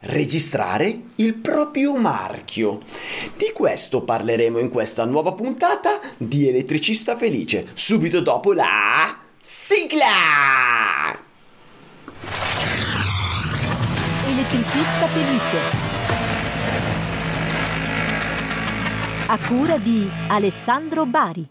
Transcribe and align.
registrare 0.00 1.02
il 1.16 1.34
proprio 1.34 1.94
marchio. 1.94 2.80
Di 3.36 3.50
questo 3.52 4.02
parleremo 4.02 4.58
in 4.58 4.68
questa 4.68 5.04
nuova 5.04 5.32
puntata 5.32 6.00
di 6.16 6.48
Elettricista 6.48 7.16
Felice, 7.16 7.68
subito 7.74 8.20
dopo 8.20 8.52
la 8.52 9.18
sigla! 9.40 11.18
Elettricista 14.26 15.06
Felice. 15.08 15.58
A 19.26 19.38
cura 19.46 19.76
di 19.76 20.08
Alessandro 20.28 21.06
Bari. 21.06 21.48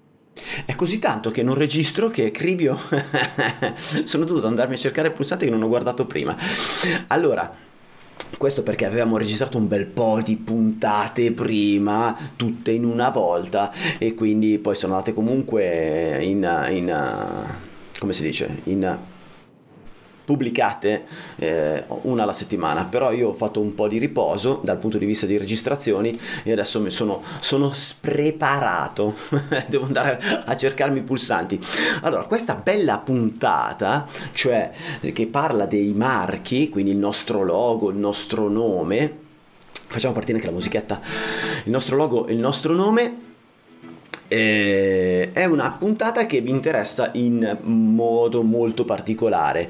È 0.66 0.76
così 0.76 1.00
tanto 1.00 1.32
che 1.32 1.44
non 1.44 1.56
registro 1.56 2.10
che 2.10 2.32
Cribio 2.32 2.78
sono 4.04 4.26
dovuto 4.26 4.48
andarmi 4.48 4.76
a 4.76 4.78
cercare 4.78 5.12
pulsante 5.12 5.46
che 5.46 5.52
non 5.52 5.62
ho 5.62 5.68
guardato 5.68 6.06
prima. 6.06 6.36
Allora, 7.08 7.54
questo 8.38 8.64
perché 8.64 8.86
avevamo 8.86 9.18
registrato 9.18 9.58
un 9.58 9.68
bel 9.68 9.86
po' 9.86 10.22
di 10.24 10.38
puntate 10.38 11.32
prima, 11.32 12.18
tutte 12.36 12.72
in 12.72 12.86
una 12.86 13.10
volta, 13.10 13.72
e 13.98 14.14
quindi 14.14 14.60
poi 14.60 14.76
sono 14.76 14.94
andate 14.94 15.14
comunque 15.14 16.20
in, 16.22 16.68
in 16.72 17.46
come 17.98 18.14
si 18.14 18.24
dice, 18.24 18.62
in 18.64 18.98
pubblicate 20.30 21.06
eh, 21.38 21.86
una 22.04 22.22
alla 22.22 22.34
settimana, 22.34 22.86
però 22.86 23.12
io 23.12 23.30
ho 23.30 23.34
fatto 23.34 23.60
un 23.60 23.74
po' 23.74 23.88
di 23.88 23.98
riposo 23.98 24.62
dal 24.64 24.78
punto 24.78 25.00
di 25.00 25.08
vista 25.08 25.26
di 25.26 25.40
registrazioni 25.40 26.16
e 26.44 26.52
adesso 26.52 26.88
sono, 26.92 27.24
sono 27.40 27.72
spreparato, 27.74 29.16
devo 29.66 29.86
andare 29.86 30.22
a 30.46 30.56
cercarmi 30.56 31.00
i 31.00 31.02
pulsanti. 31.02 31.60
Allora, 32.04 32.26
questa 32.26 32.54
bella 32.54 33.00
puntata, 33.00 34.06
cioè 34.32 34.70
che 35.14 35.26
parla 35.26 35.66
dei 35.66 35.94
marchi, 35.94 36.70
quindi 36.70 36.92
il 36.92 36.98
nostro 36.98 37.42
logo, 37.44 37.90
il 37.90 37.98
nostro 37.98 38.50
nome, 38.50 39.18
facciamo 39.88 40.14
partire 40.14 40.38
anche 40.38 40.50
la 40.50 40.54
musichetta, 40.54 41.02
il 41.64 41.72
nostro 41.72 41.96
logo, 41.96 42.28
il 42.28 42.38
nostro 42.38 42.76
nome 42.76 43.30
eh, 44.30 45.32
è 45.34 45.44
una 45.46 45.76
puntata 45.78 46.26
che 46.26 46.40
mi 46.40 46.52
interessa 46.52 47.10
in 47.16 47.58
modo 47.64 48.44
molto 48.44 48.86
particolare. 48.86 49.70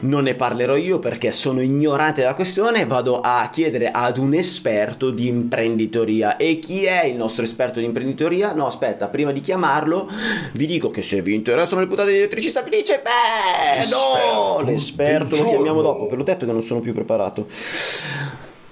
Non 0.00 0.24
ne 0.24 0.34
parlerò 0.34 0.76
io 0.76 0.98
perché 0.98 1.32
sono 1.32 1.60
ignorante 1.60 2.20
della 2.20 2.34
questione, 2.34 2.84
vado 2.84 3.20
a 3.20 3.48
chiedere 3.50 3.90
ad 3.90 4.18
un 4.18 4.34
esperto 4.34 5.10
di 5.10 5.26
imprenditoria. 5.26 6.36
E 6.36 6.58
chi 6.58 6.84
è 6.84 7.06
il 7.06 7.16
nostro 7.16 7.42
esperto 7.42 7.80
di 7.80 7.86
imprenditoria? 7.86 8.52
No, 8.52 8.66
aspetta, 8.66 9.08
prima 9.08 9.32
di 9.32 9.40
chiamarlo 9.40 10.08
vi 10.52 10.66
dico 10.66 10.90
che 10.90 11.02
se 11.02 11.22
vi 11.22 11.34
interessano 11.34 11.80
le 11.80 11.86
puntate 11.86 12.10
di 12.10 12.18
elettricista 12.18 12.62
felice, 12.62 13.02
beh, 13.02 13.88
no, 13.88 14.60
l'esperto 14.60 15.36
lo 15.36 15.44
chiamiamo 15.46 15.80
dopo, 15.80 16.06
ve 16.06 16.16
l'ho 16.16 16.22
detto 16.22 16.44
che 16.44 16.52
non 16.52 16.62
sono 16.62 16.80
più 16.80 16.92
preparato. 16.92 17.46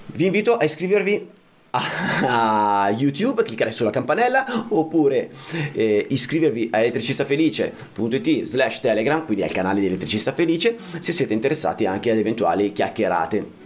Vi 0.06 0.24
invito 0.26 0.56
a 0.56 0.64
iscrivervi 0.64 1.28
a 1.76 2.94
YouTube, 2.96 3.42
cliccare 3.42 3.70
sulla 3.70 3.90
campanella 3.90 4.66
oppure 4.68 5.30
eh, 5.72 6.06
iscrivervi 6.08 6.68
a 6.72 6.78
elettricistafelice.it 6.78 8.42
slash 8.42 8.80
telegram, 8.80 9.24
quindi 9.24 9.42
al 9.42 9.52
canale 9.52 9.80
di 9.80 9.86
Elettricista 9.86 10.32
Felice, 10.32 10.76
se 10.98 11.12
siete 11.12 11.32
interessati 11.32 11.86
anche 11.86 12.10
ad 12.10 12.18
eventuali 12.18 12.72
chiacchierate 12.72 13.62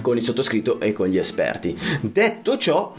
con 0.00 0.16
il 0.16 0.22
sottoscritto 0.22 0.80
e 0.80 0.92
con 0.92 1.08
gli 1.08 1.18
esperti. 1.18 1.76
Detto 2.00 2.56
ciò, 2.58 2.94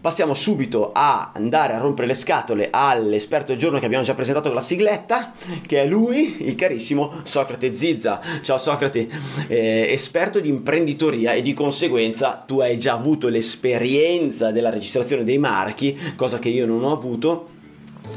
passiamo 0.00 0.34
subito 0.34 0.92
a 0.92 1.32
andare 1.34 1.72
a 1.72 1.78
rompere 1.78 2.06
le 2.06 2.14
scatole 2.14 2.68
all'esperto 2.70 3.46
del 3.48 3.56
giorno 3.56 3.80
che 3.80 3.86
abbiamo 3.86 4.04
già 4.04 4.14
presentato 4.14 4.46
con 4.46 4.56
la 4.56 4.62
sigletta, 4.62 5.32
che 5.66 5.82
è 5.82 5.86
lui, 5.86 6.46
il 6.46 6.54
carissimo 6.54 7.12
Socrate 7.24 7.74
Zizza. 7.74 8.20
Ciao 8.40 8.56
Socrate, 8.56 9.08
eh, 9.48 9.88
esperto 9.90 10.38
di 10.38 10.48
imprenditoria 10.48 11.32
e 11.32 11.42
di 11.42 11.54
conseguenza 11.54 12.44
tu 12.46 12.60
hai 12.60 12.78
già 12.78 12.92
avuto 12.92 13.28
l'esperienza 13.28 14.52
della 14.52 14.70
registrazione 14.70 15.24
dei 15.24 15.38
marchi, 15.38 15.98
cosa 16.14 16.38
che 16.38 16.50
io 16.50 16.66
non 16.66 16.84
ho 16.84 16.92
avuto. 16.92 17.48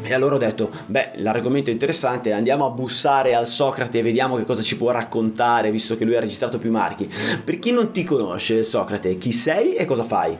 E 0.01 0.13
allora 0.13 0.35
ho 0.35 0.39
detto, 0.39 0.71
beh, 0.87 1.11
l'argomento 1.15 1.69
è 1.69 1.73
interessante, 1.73 2.31
andiamo 2.31 2.65
a 2.65 2.71
bussare 2.71 3.35
al 3.35 3.47
Socrate 3.47 3.99
e 3.99 4.01
vediamo 4.01 4.37
che 4.37 4.43
cosa 4.43 4.61
ci 4.61 4.77
può 4.77 4.91
raccontare, 4.91 5.71
visto 5.71 5.95
che 5.95 6.05
lui 6.05 6.15
ha 6.15 6.19
registrato 6.19 6.57
più 6.57 6.71
marchi. 6.71 7.11
Per 7.43 7.57
chi 7.57 7.71
non 7.71 7.91
ti 7.91 8.03
conosce, 8.03 8.63
Socrate, 8.63 9.17
chi 9.17 9.31
sei 9.31 9.75
e 9.75 9.85
cosa 9.85 10.03
fai? 10.03 10.37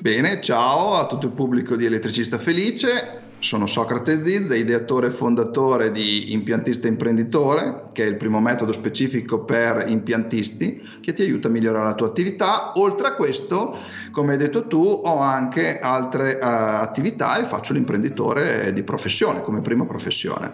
Bene, 0.00 0.40
ciao 0.40 0.94
a 0.94 1.06
tutto 1.06 1.26
il 1.26 1.32
pubblico 1.32 1.76
di 1.76 1.84
Elettricista 1.84 2.38
Felice. 2.38 3.27
Sono 3.40 3.68
Socrate 3.68 4.20
Zizza, 4.20 4.56
ideatore 4.56 5.06
e 5.06 5.10
fondatore 5.10 5.92
di 5.92 6.32
Impiantista 6.32 6.88
Imprenditore, 6.88 7.84
che 7.92 8.02
è 8.02 8.06
il 8.08 8.16
primo 8.16 8.40
metodo 8.40 8.72
specifico 8.72 9.44
per 9.44 9.84
impiantisti 9.86 10.82
che 11.00 11.12
ti 11.12 11.22
aiuta 11.22 11.46
a 11.46 11.52
migliorare 11.52 11.84
la 11.84 11.94
tua 11.94 12.08
attività. 12.08 12.72
Oltre 12.74 13.06
a 13.06 13.14
questo, 13.14 13.76
come 14.10 14.32
hai 14.32 14.38
detto 14.38 14.66
tu, 14.66 14.82
ho 14.82 15.20
anche 15.20 15.78
altre 15.78 16.34
uh, 16.34 16.82
attività 16.82 17.38
e 17.38 17.44
faccio 17.44 17.74
l'imprenditore 17.74 18.72
di 18.72 18.82
professione, 18.82 19.40
come 19.42 19.60
prima 19.60 19.86
professione. 19.86 20.50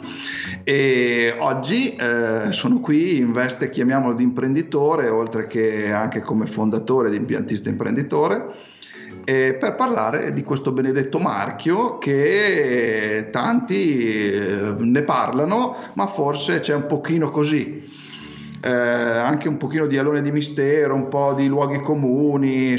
E 0.62 1.34
oggi 1.38 1.96
uh, 1.98 2.50
sono 2.50 2.80
qui 2.80 3.16
in 3.16 3.32
veste, 3.32 3.70
chiamiamolo 3.70 4.12
di 4.12 4.24
imprenditore, 4.24 5.08
oltre 5.08 5.46
che 5.46 5.90
anche 5.90 6.20
come 6.20 6.44
fondatore 6.44 7.08
di 7.08 7.16
Impiantista 7.16 7.70
Imprenditore 7.70 8.72
eh, 9.24 9.54
per 9.54 9.74
parlare 9.74 10.32
di 10.32 10.42
questo 10.42 10.72
benedetto 10.72 11.18
marchio 11.18 11.98
che 11.98 13.28
tanti 13.32 14.30
eh, 14.30 14.74
ne 14.78 15.02
parlano, 15.02 15.76
ma 15.94 16.06
forse 16.06 16.60
c'è 16.60 16.74
un 16.74 16.86
pochino 16.86 17.30
così. 17.30 17.92
Eh, 18.62 18.70
anche 18.70 19.46
un 19.46 19.58
pochino 19.58 19.86
di 19.86 19.98
alone 19.98 20.22
di 20.22 20.32
mistero, 20.32 20.94
un 20.94 21.08
po' 21.08 21.34
di 21.34 21.48
luoghi 21.48 21.80
comuni 21.80 22.76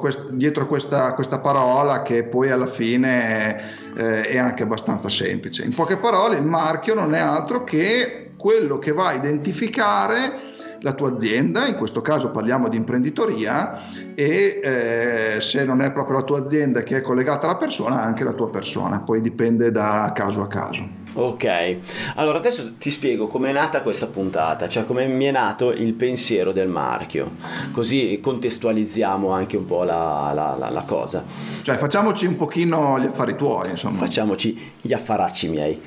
quest- 0.00 0.30
dietro 0.32 0.66
questa, 0.66 1.14
questa, 1.14 1.38
parola 1.38 2.02
che 2.02 2.24
poi 2.24 2.50
alla 2.50 2.66
fine 2.66 3.62
eh, 3.94 4.22
è 4.22 4.38
anche 4.38 4.64
abbastanza 4.64 5.08
semplice. 5.08 5.64
In 5.64 5.72
poche 5.72 5.98
parole, 5.98 6.36
il 6.36 6.44
marchio 6.44 6.94
non 6.94 7.14
è 7.14 7.20
altro 7.20 7.62
che 7.62 8.32
quello 8.36 8.80
che 8.80 8.90
va 8.90 9.08
a 9.08 9.14
identificare 9.14 10.49
la 10.80 10.92
tua 10.92 11.10
azienda, 11.10 11.66
in 11.66 11.76
questo 11.76 12.00
caso 12.00 12.30
parliamo 12.30 12.68
di 12.68 12.76
imprenditoria, 12.76 13.88
e 14.14 14.60
eh, 14.62 15.40
se 15.40 15.64
non 15.64 15.80
è 15.82 15.92
proprio 15.92 16.16
la 16.16 16.22
tua 16.22 16.38
azienda 16.38 16.82
che 16.82 16.96
è 16.96 17.00
collegata 17.00 17.46
alla 17.46 17.56
persona, 17.56 18.02
anche 18.02 18.24
la 18.24 18.32
tua 18.32 18.50
persona, 18.50 19.00
poi 19.00 19.20
dipende 19.20 19.70
da 19.70 20.12
caso 20.14 20.42
a 20.42 20.46
caso. 20.46 20.98
Ok, 21.12 21.78
allora 22.16 22.38
adesso 22.38 22.74
ti 22.78 22.88
spiego 22.88 23.26
come 23.26 23.50
è 23.50 23.52
nata 23.52 23.82
questa 23.82 24.06
puntata, 24.06 24.68
cioè 24.68 24.84
come 24.84 25.06
mi 25.06 25.24
è 25.24 25.32
nato 25.32 25.72
il 25.72 25.94
pensiero 25.94 26.52
del 26.52 26.68
marchio, 26.68 27.32
così 27.72 28.20
contestualizziamo 28.22 29.30
anche 29.30 29.56
un 29.56 29.64
po' 29.64 29.82
la, 29.82 30.30
la, 30.32 30.54
la, 30.56 30.70
la 30.70 30.82
cosa. 30.82 31.24
Cioè 31.62 31.76
facciamoci 31.76 32.26
un 32.26 32.36
pochino 32.36 32.98
gli 33.00 33.06
affari 33.06 33.34
tuoi, 33.34 33.70
insomma. 33.70 33.96
Facciamoci 33.96 34.74
gli 34.80 34.92
affaracci 34.92 35.48
miei. 35.48 35.80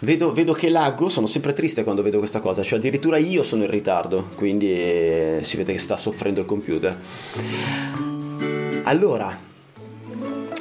Vedo, 0.00 0.30
vedo, 0.30 0.52
che 0.52 0.68
laggo, 0.68 1.08
sono 1.08 1.26
sempre 1.26 1.54
triste 1.54 1.82
quando 1.82 2.02
vedo 2.02 2.18
questa 2.18 2.38
cosa, 2.38 2.62
cioè 2.62 2.78
addirittura 2.78 3.16
io 3.16 3.42
sono 3.42 3.64
in 3.64 3.70
ritardo, 3.70 4.28
quindi 4.34 4.70
eh, 4.70 5.38
si 5.40 5.56
vede 5.56 5.72
che 5.72 5.78
sta 5.78 5.96
soffrendo 5.96 6.40
il 6.40 6.46
computer. 6.46 7.00
Allora, 8.82 9.34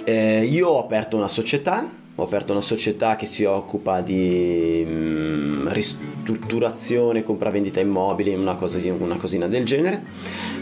eh, 0.06 0.46
io 0.46 0.70
ho 0.70 0.80
aperto 0.80 1.18
una 1.18 1.28
società, 1.28 1.86
ho 2.16 2.24
aperto 2.24 2.54
una 2.54 2.62
società 2.62 3.18
che 3.18 3.26
si 3.26 3.44
occupa 3.44 4.00
di 4.00 4.86
mh, 4.86 4.90
mm, 4.90 5.68
ristrutturazione, 5.68 7.24
compravendita 7.24 7.82
immobili, 7.82 8.34
una, 8.34 8.56
cosa, 8.56 8.80
una 8.98 9.18
cosina 9.18 9.50
del 9.50 9.66
genere. 9.66 10.02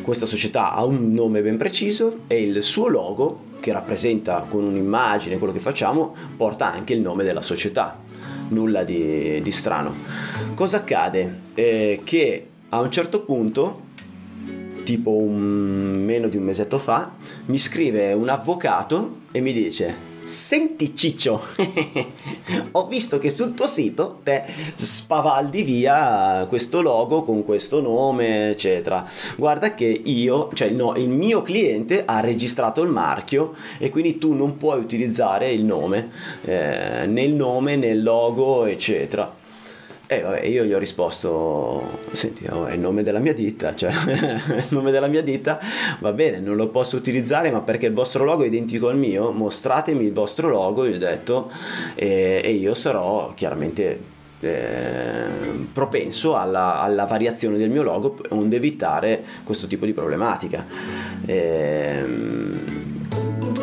Questa 0.01 0.25
società 0.25 0.73
ha 0.73 0.83
un 0.83 1.13
nome 1.13 1.43
ben 1.43 1.57
preciso 1.57 2.21
e 2.25 2.41
il 2.41 2.63
suo 2.63 2.87
logo, 2.87 3.51
che 3.59 3.71
rappresenta 3.71 4.43
con 4.49 4.63
un'immagine 4.63 5.37
quello 5.37 5.53
che 5.53 5.59
facciamo, 5.59 6.15
porta 6.35 6.73
anche 6.73 6.93
il 6.93 7.01
nome 7.01 7.23
della 7.23 7.43
società 7.43 8.01
nulla 8.49 8.83
di, 8.83 9.41
di 9.41 9.51
strano. 9.51 9.93
Cosa 10.53 10.77
accade? 10.77 11.41
Eh, 11.53 12.01
che 12.03 12.47
a 12.69 12.79
un 12.79 12.91
certo 12.91 13.23
punto, 13.23 13.81
tipo 14.83 15.11
un, 15.11 16.03
meno 16.03 16.27
di 16.27 16.37
un 16.37 16.43
mesetto 16.43 16.79
fa, 16.79 17.13
mi 17.45 17.57
scrive 17.57 18.13
un 18.13 18.29
avvocato 18.29 19.17
e 19.31 19.41
mi 19.41 19.53
dice 19.53 20.11
Senti 20.25 20.95
Ciccio, 20.95 21.41
ho 22.71 22.87
visto 22.87 23.19
che 23.19 23.29
sul 23.29 23.53
tuo 23.53 23.67
sito 23.67 24.19
te 24.23 24.45
spavaldi 24.73 25.63
via 25.63 26.45
questo 26.47 26.81
logo 26.81 27.23
con 27.23 27.43
questo 27.43 27.81
nome, 27.81 28.51
eccetera. 28.51 29.05
Guarda 29.35 29.73
che 29.73 29.85
io, 29.85 30.49
cioè 30.53 30.69
no, 30.69 30.95
il 30.95 31.09
mio 31.09 31.41
cliente 31.41 32.03
ha 32.05 32.21
registrato 32.21 32.81
il 32.83 32.89
marchio 32.89 33.53
e 33.77 33.89
quindi 33.89 34.17
tu 34.17 34.33
non 34.33 34.55
puoi 34.55 34.79
utilizzare 34.79 35.51
il 35.51 35.65
nome, 35.65 36.09
eh, 36.45 37.05
né 37.05 37.23
il 37.23 37.33
nome 37.33 37.75
né 37.75 37.87
il 37.87 38.01
logo, 38.01 38.65
eccetera. 38.65 39.41
E 40.13 40.17
eh, 40.17 40.21
vabbè, 40.21 40.45
io 40.45 40.63
gli 40.63 40.73
ho 40.73 40.77
risposto, 40.77 41.99
senti, 42.11 42.45
oh, 42.47 42.67
è 42.67 42.73
il 42.73 42.79
nome 42.79 43.01
della 43.01 43.17
mia 43.17 43.33
ditta, 43.33 43.73
cioè 43.73 43.91
il 44.07 44.65
nome 44.69 44.91
della 44.91 45.07
mia 45.07 45.23
ditta 45.23 45.59
va 45.99 46.13
bene, 46.13 46.39
non 46.39 46.55
lo 46.55 46.67
posso 46.67 46.97
utilizzare, 46.97 47.49
ma 47.49 47.61
perché 47.61 47.87
il 47.87 47.93
vostro 47.93 48.23
logo 48.23 48.43
è 48.43 48.47
identico 48.47 48.89
al 48.89 48.97
mio, 48.97 49.31
mostratemi 49.31 50.05
il 50.05 50.13
vostro 50.13 50.49
logo, 50.49 50.87
gli 50.87 50.93
ho 50.93 50.97
detto, 50.99 51.51
e, 51.95 52.41
e 52.43 52.51
io 52.51 52.75
sarò 52.75 53.33
chiaramente 53.33 53.99
eh, 54.41 55.25
propenso 55.73 56.35
alla, 56.37 56.79
alla, 56.79 57.05
variazione 57.05 57.57
del 57.57 57.71
mio 57.71 57.81
logo 57.81 58.17
onde 58.29 58.57
evitare 58.57 59.23
questo 59.43 59.65
tipo 59.65 59.85
di 59.85 59.93
problematica. 59.93 60.63
Eh, 61.25 62.03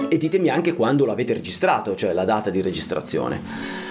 e 0.09 0.17
ditemi 0.17 0.49
anche 0.49 0.75
quando 0.75 1.05
l'avete 1.05 1.35
registrato, 1.35 1.95
cioè 1.95 2.13
la 2.13 2.25
data 2.25 2.51
di 2.51 2.61
registrazione. 2.61 3.90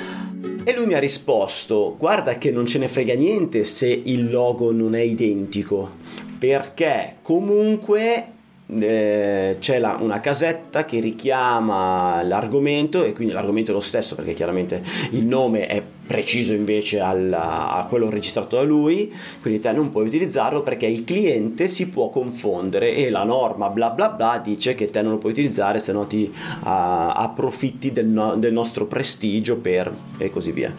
E 0.70 0.76
lui 0.76 0.86
mi 0.86 0.94
ha 0.94 1.00
risposto, 1.00 1.96
guarda 1.98 2.38
che 2.38 2.52
non 2.52 2.68
ce 2.68 2.78
ne 2.78 2.88
frega 2.88 3.16
niente 3.16 3.66
se 3.66 3.88
il 3.88 4.30
logo 4.30 4.72
non 4.72 4.94
è 4.94 5.00
identico, 5.00 5.90
perché 6.38 7.16
comunque 7.24 8.26
eh, 8.68 9.56
c'è 9.60 9.80
la, 9.80 9.98
una 10.00 10.20
casetta 10.20 10.86
che 10.86 11.00
richiama 11.00 12.22
l'argomento 12.22 13.04
e 13.04 13.14
quindi 13.14 13.34
l'argomento 13.34 13.72
è 13.72 13.74
lo 13.74 13.80
stesso 13.80 14.14
perché 14.14 14.34
chiaramente 14.34 14.84
il 15.10 15.26
nome 15.26 15.66
è 15.66 15.82
preciso 16.10 16.54
invece 16.54 17.00
al, 17.00 17.32
a 17.32 17.86
quello 17.88 18.10
registrato 18.10 18.56
da 18.56 18.64
lui 18.64 19.14
quindi 19.44 19.60
te 19.60 19.72
non 19.72 19.92
puoi 19.92 20.08
utilizzarlo 20.08 20.64
perché 20.64 20.88
il 20.88 21.04
cliente 21.04 21.68
si 21.68 21.88
può 21.90 22.10
confondere 22.10 22.96
e 22.96 23.12
la 23.12 23.24
norma 23.24 23.70
bla 23.70 23.92
bla 23.92 24.10
bla 24.10 24.42
dice 24.44 24.74
che 24.74 24.90
te 24.90 25.04
non 25.04 25.12
lo 25.12 25.18
puoi 25.20 25.34
utilizzare 25.34 25.80
se 25.80 25.92
no 25.92 26.08
ti 26.08 26.24
uh, 26.24 26.64
approfitti 26.64 27.92
del, 27.92 28.08
no, 28.08 28.36
del 28.38 28.54
nostro 28.54 28.88
prestigio 28.88 29.58
per 29.58 29.96
e 30.18 30.32
così 30.32 30.52
via 30.52 30.74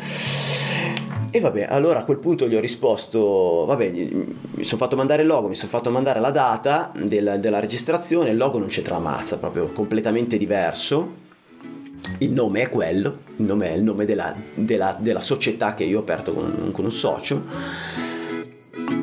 e 1.33 1.39
vabbè, 1.39 1.69
allora 1.71 2.01
a 2.01 2.05
quel 2.05 2.19
punto 2.19 2.49
gli 2.49 2.57
ho 2.57 2.61
risposto, 2.61 3.65
vabbè, 3.65 3.89
mi 3.89 4.65
sono 4.65 4.81
fatto 4.81 4.97
mandare 4.97 5.23
il 5.23 5.29
logo, 5.29 5.47
mi 5.47 5.55
sono 5.55 5.71
fatto 5.71 5.89
mandare 5.89 6.19
la 6.19 6.33
data 6.33 6.91
del, 6.93 7.37
della 7.39 7.61
registrazione, 7.61 8.31
il 8.31 8.37
logo 8.37 8.59
non 8.59 8.67
c'entra 8.67 8.95
la 8.95 9.01
mazza, 9.01 9.39
proprio 9.39 9.71
completamente 9.71 10.37
diverso. 10.37 11.29
Il 12.19 12.33
nome 12.33 12.63
è 12.63 12.69
quello, 12.69 13.21
il 13.37 13.47
nome 13.47 13.71
è 13.71 13.75
il 13.75 13.83
nome 13.83 14.05
della, 14.05 14.35
della, 14.55 14.97
della 14.99 15.21
società 15.21 15.75
che 15.75 15.85
io 15.85 15.99
ho 15.99 16.03
aperto 16.03 16.33
con, 16.33 16.71
con 16.73 16.85
un 16.85 16.93
socio. 16.93 17.43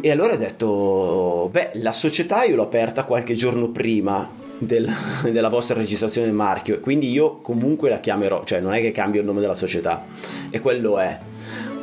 E 0.02 0.12
allora 0.12 0.34
ho 0.34 0.38
detto, 0.38 1.50
beh, 1.52 1.72
la 1.76 1.94
società 1.94 2.44
io 2.44 2.56
l'ho 2.56 2.64
aperta 2.64 3.04
qualche 3.04 3.34
giorno 3.34 3.70
prima 3.70 4.30
del, 4.58 4.88
della 5.32 5.50
vostra 5.50 5.76
registrazione 5.76 6.28
del 6.28 6.36
marchio, 6.36 6.80
quindi 6.80 7.12
io 7.12 7.38
comunque 7.42 7.90
la 7.90 8.00
chiamerò, 8.00 8.44
cioè 8.44 8.60
non 8.60 8.74
è 8.74 8.82
che 8.82 8.92
cambio 8.92 9.22
il 9.22 9.28
nome 9.28 9.42
della 9.42 9.56
società, 9.56 10.06
e 10.50 10.60
quello 10.60 11.00
è. 11.00 11.18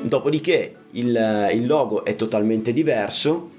Dopodiché 0.02 0.74
il, 0.92 1.48
il 1.52 1.66
logo 1.66 2.04
è 2.04 2.14
totalmente 2.14 2.72
diverso. 2.72 3.50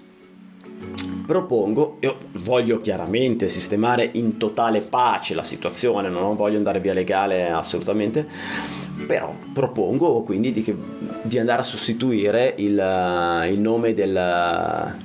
Propongo, 1.26 1.98
io 2.02 2.18
voglio 2.34 2.80
chiaramente 2.80 3.50
sistemare 3.50 4.08
in 4.14 4.38
totale 4.38 4.82
pace 4.82 5.34
la 5.34 5.44
situazione, 5.44 6.08
non 6.08 6.36
voglio 6.36 6.58
andare 6.58 6.80
via 6.80 6.94
legale 6.94 7.50
assolutamente, 7.50 8.28
però 9.08 9.34
propongo 9.52 10.22
quindi 10.22 10.52
di, 10.52 10.76
di 11.24 11.40
andare 11.40 11.62
a 11.62 11.66
sostituire 11.66 12.54
il, 12.58 13.44
il 13.50 13.60
nome 13.60 13.94
del, 13.94 14.96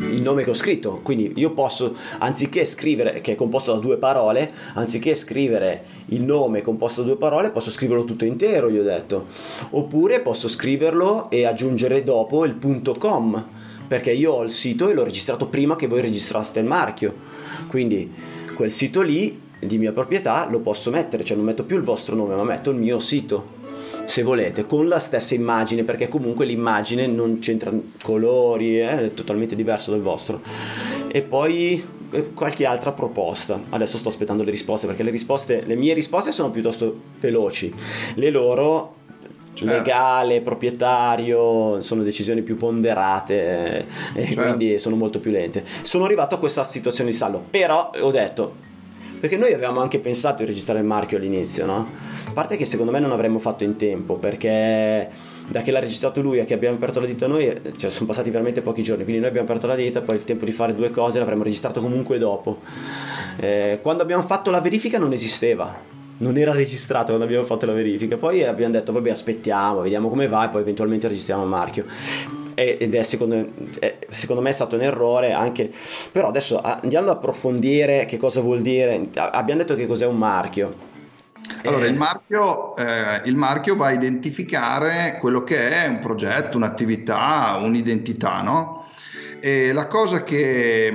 il 0.00 0.20
nome 0.20 0.44
che 0.44 0.50
ho 0.50 0.54
scritto. 0.54 1.00
Quindi 1.02 1.32
io 1.36 1.52
posso, 1.52 1.96
anziché 2.18 2.66
scrivere, 2.66 3.22
che 3.22 3.32
è 3.32 3.36
composto 3.36 3.72
da 3.72 3.78
due 3.78 3.96
parole, 3.96 4.52
anziché 4.74 5.14
scrivere 5.14 5.84
il 6.08 6.22
nome 6.22 6.60
composto 6.60 7.00
da 7.00 7.06
due 7.08 7.16
parole, 7.16 7.50
posso 7.50 7.70
scriverlo 7.70 8.04
tutto 8.04 8.26
intero, 8.26 8.70
gli 8.70 8.76
ho 8.76 8.82
detto. 8.82 9.28
Oppure 9.70 10.20
posso 10.20 10.46
scriverlo 10.46 11.30
e 11.30 11.46
aggiungere 11.46 12.04
dopo 12.04 12.44
il 12.44 12.52
punto 12.52 12.94
.com, 12.98 13.58
perché 13.90 14.12
io 14.12 14.34
ho 14.34 14.44
il 14.44 14.52
sito 14.52 14.88
e 14.88 14.94
l'ho 14.94 15.02
registrato 15.02 15.48
prima 15.48 15.74
che 15.74 15.88
voi 15.88 16.00
registraste 16.00 16.60
il 16.60 16.64
marchio. 16.64 17.12
Quindi 17.66 18.08
quel 18.54 18.70
sito 18.70 19.00
lì 19.00 19.36
di 19.58 19.78
mia 19.78 19.90
proprietà 19.90 20.48
lo 20.48 20.60
posso 20.60 20.92
mettere, 20.92 21.24
cioè 21.24 21.36
non 21.36 21.44
metto 21.44 21.64
più 21.64 21.76
il 21.76 21.82
vostro 21.82 22.14
nome, 22.14 22.36
ma 22.36 22.44
metto 22.44 22.70
il 22.70 22.76
mio 22.76 23.00
sito 23.00 23.58
se 24.04 24.22
volete, 24.22 24.64
con 24.64 24.86
la 24.86 25.00
stessa 25.00 25.34
immagine, 25.34 25.82
perché 25.82 26.06
comunque 26.06 26.46
l'immagine 26.46 27.08
non 27.08 27.40
c'entra 27.40 27.72
colori, 28.00 28.78
eh, 28.78 29.06
è 29.06 29.10
totalmente 29.12 29.56
diverso 29.56 29.90
dal 29.90 30.02
vostro. 30.02 30.40
E 31.08 31.22
poi 31.22 31.84
eh, 32.12 32.32
qualche 32.32 32.66
altra 32.66 32.92
proposta. 32.92 33.60
Adesso 33.70 33.98
sto 33.98 34.08
aspettando 34.08 34.44
le 34.44 34.52
risposte, 34.52 34.86
perché 34.86 35.02
le 35.02 35.10
risposte, 35.10 35.64
le 35.66 35.74
mie 35.74 35.94
risposte 35.94 36.30
sono 36.30 36.50
piuttosto 36.50 36.96
veloci, 37.18 37.74
le 38.14 38.30
loro 38.30 38.98
certo. 39.52 39.72
legale, 39.72 40.40
proprietario, 40.40 41.80
sono 41.80 42.02
decisioni 42.02 42.42
più 42.42 42.56
ponderate 42.56 43.34
eh, 43.34 43.84
e 44.14 44.24
certo. 44.24 44.42
quindi 44.42 44.78
sono 44.78 44.96
molto 44.96 45.20
più 45.20 45.30
lente. 45.30 45.64
Sono 45.82 46.04
arrivato 46.04 46.34
a 46.34 46.38
questa 46.38 46.64
situazione 46.64 47.10
di 47.10 47.16
stallo, 47.16 47.42
però 47.50 47.90
ho 48.00 48.10
detto 48.10 48.68
perché 49.20 49.36
noi 49.36 49.52
avevamo 49.52 49.80
anche 49.80 49.98
pensato 49.98 50.42
di 50.42 50.48
registrare 50.48 50.80
il 50.80 50.86
marchio 50.86 51.18
all'inizio, 51.18 51.66
no? 51.66 51.90
A 52.24 52.32
parte 52.32 52.56
che 52.56 52.64
secondo 52.64 52.90
me 52.90 53.00
non 53.00 53.12
avremmo 53.12 53.38
fatto 53.38 53.64
in 53.64 53.76
tempo, 53.76 54.14
perché 54.14 55.10
da 55.46 55.60
che 55.60 55.70
l'ha 55.70 55.80
registrato 55.80 56.22
lui 56.22 56.40
a 56.40 56.44
che 56.44 56.54
abbiamo 56.54 56.76
aperto 56.76 57.00
la 57.00 57.06
ditta 57.06 57.26
noi, 57.26 57.60
cioè 57.76 57.90
sono 57.90 58.06
passati 58.06 58.30
veramente 58.30 58.62
pochi 58.62 58.82
giorni, 58.82 59.02
quindi 59.02 59.20
noi 59.20 59.28
abbiamo 59.28 59.46
aperto 59.46 59.66
la 59.66 59.74
ditta, 59.74 60.00
poi 60.00 60.16
il 60.16 60.24
tempo 60.24 60.46
di 60.46 60.52
fare 60.52 60.74
due 60.74 60.90
cose 60.90 61.18
l'avremmo 61.18 61.42
registrato 61.42 61.82
comunque 61.82 62.16
dopo. 62.16 62.60
Eh, 63.36 63.78
quando 63.82 64.02
abbiamo 64.02 64.22
fatto 64.22 64.50
la 64.50 64.60
verifica 64.60 64.98
non 64.98 65.12
esisteva, 65.12 65.98
non 66.20 66.36
era 66.36 66.52
registrato 66.52 67.06
quando 67.06 67.24
abbiamo 67.24 67.44
fatto 67.44 67.66
la 67.66 67.72
verifica. 67.72 68.16
Poi 68.16 68.44
abbiamo 68.44 68.72
detto, 68.72 68.92
vabbè, 68.92 69.10
aspettiamo, 69.10 69.82
vediamo 69.82 70.08
come 70.08 70.28
va 70.28 70.46
e 70.46 70.48
poi 70.48 70.62
eventualmente 70.62 71.08
registriamo 71.08 71.42
il 71.42 71.48
marchio 71.48 71.84
ed 72.54 72.94
è 72.94 73.02
secondo, 73.04 73.48
è 73.78 73.98
secondo, 74.08 74.42
me 74.42 74.50
è 74.50 74.52
stato 74.52 74.74
un 74.74 74.82
errore 74.82 75.32
anche 75.32 75.70
però 76.12 76.28
adesso 76.28 76.60
andiamo 76.60 77.08
ad 77.08 77.16
approfondire 77.16 78.04
che 78.04 78.18
cosa 78.18 78.40
vuol 78.42 78.60
dire 78.60 79.08
abbiamo 79.14 79.60
detto 79.60 79.74
che 79.76 79.86
cos'è 79.86 80.04
un 80.04 80.18
marchio 80.18 80.88
allora, 81.64 81.86
il 81.86 81.94
eh. 81.94 81.98
marchio, 81.98 82.76
eh, 82.76 83.22
il 83.24 83.36
marchio, 83.36 83.76
va 83.76 83.86
a 83.86 83.92
identificare 83.92 85.18
quello 85.20 85.42
che 85.42 85.70
è 85.70 85.86
un 85.86 85.98
progetto, 85.98 86.56
un'attività, 86.56 87.58
un'identità, 87.60 88.40
no? 88.42 88.86
E 89.40 89.72
la 89.72 89.86
cosa 89.86 90.22
che, 90.22 90.92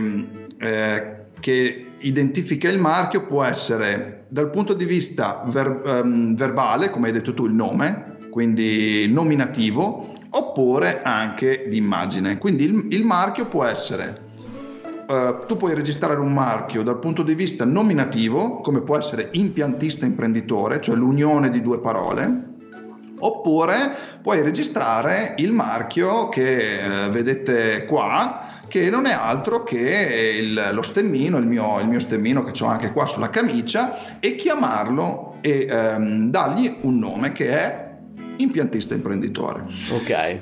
eh, 0.58 1.16
che, 1.40 1.85
identifica 2.00 2.70
il 2.70 2.80
marchio 2.80 3.26
può 3.26 3.44
essere 3.44 4.26
dal 4.28 4.50
punto 4.50 4.74
di 4.74 4.86
vista 4.86 5.44
ver, 5.48 5.82
um, 6.04 6.36
verbale, 6.36 6.90
come 6.90 7.08
hai 7.08 7.14
detto 7.14 7.34
tu, 7.34 7.46
il 7.46 7.54
nome, 7.54 8.18
quindi 8.30 9.08
nominativo, 9.12 10.14
oppure 10.32 11.02
anche 11.04 11.68
di 11.70 11.78
immagine. 11.78 12.38
Quindi 12.38 12.66
il, 12.66 12.88
il 12.92 13.06
marchio 13.06 13.46
può 13.46 13.64
essere 13.64 14.24
Uh, 15.08 15.46
tu 15.46 15.56
puoi 15.56 15.76
registrare 15.76 16.20
un 16.20 16.34
marchio 16.34 16.82
dal 16.82 16.98
punto 16.98 17.22
di 17.22 17.36
vista 17.36 17.64
nominativo, 17.64 18.56
come 18.56 18.82
può 18.82 18.98
essere 18.98 19.30
impiantista 19.34 20.04
imprenditore, 20.04 20.82
cioè 20.82 20.96
l'unione 20.96 21.52
di 21.52 21.62
due 21.62 21.78
parole, 21.78 22.56
oppure 23.20 23.96
puoi 24.24 24.42
registrare 24.42 25.36
il 25.38 25.52
marchio 25.52 26.28
che 26.30 26.80
uh, 26.82 27.12
vedete 27.12 27.86
qua, 27.86 28.45
che 28.68 28.90
non 28.90 29.06
è 29.06 29.12
altro 29.12 29.64
che 29.64 30.38
il, 30.40 30.70
lo 30.72 30.82
stemmino, 30.82 31.38
il 31.38 31.48
mio, 31.48 31.80
il 31.80 31.88
mio 31.88 32.00
stemmino 32.00 32.44
che 32.44 32.64
ho 32.64 32.68
anche 32.68 32.92
qua 32.92 33.06
sulla 33.06 33.30
camicia, 33.30 34.20
e 34.20 34.36
chiamarlo 34.36 35.38
e 35.42 35.68
um, 35.70 36.30
dargli 36.30 36.80
un 36.82 37.00
nome 37.00 37.32
che 37.32 37.50
è 37.50 37.98
impiantista 38.38 38.96
imprenditore. 38.96 39.66
Ok. 39.92 40.40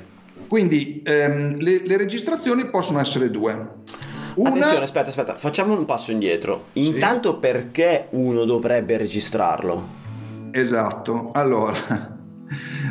Quindi 0.48 1.02
ehm, 1.04 1.58
le, 1.58 1.82
le, 1.84 1.96
registrazioni 1.96 2.68
possono 2.68 3.00
essere 3.00 3.30
due. 3.30 3.52
Una... 4.34 4.48
Attenzione, 4.48 4.84
aspetta, 4.84 5.08
aspetta, 5.08 5.34
facciamo 5.34 5.76
un 5.76 5.84
passo 5.84 6.10
indietro. 6.10 6.66
Intanto 6.74 7.32
sì. 7.32 7.38
perché 7.38 8.08
uno 8.10 8.44
dovrebbe 8.44 8.96
registrarlo? 8.96 10.02
Esatto, 10.50 11.30
allora 11.32 12.13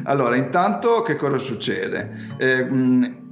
allora, 0.04 0.36
intanto 0.36 1.02
che 1.02 1.16
cosa 1.16 1.38
succede? 1.38 2.36
Eh, 2.38 2.68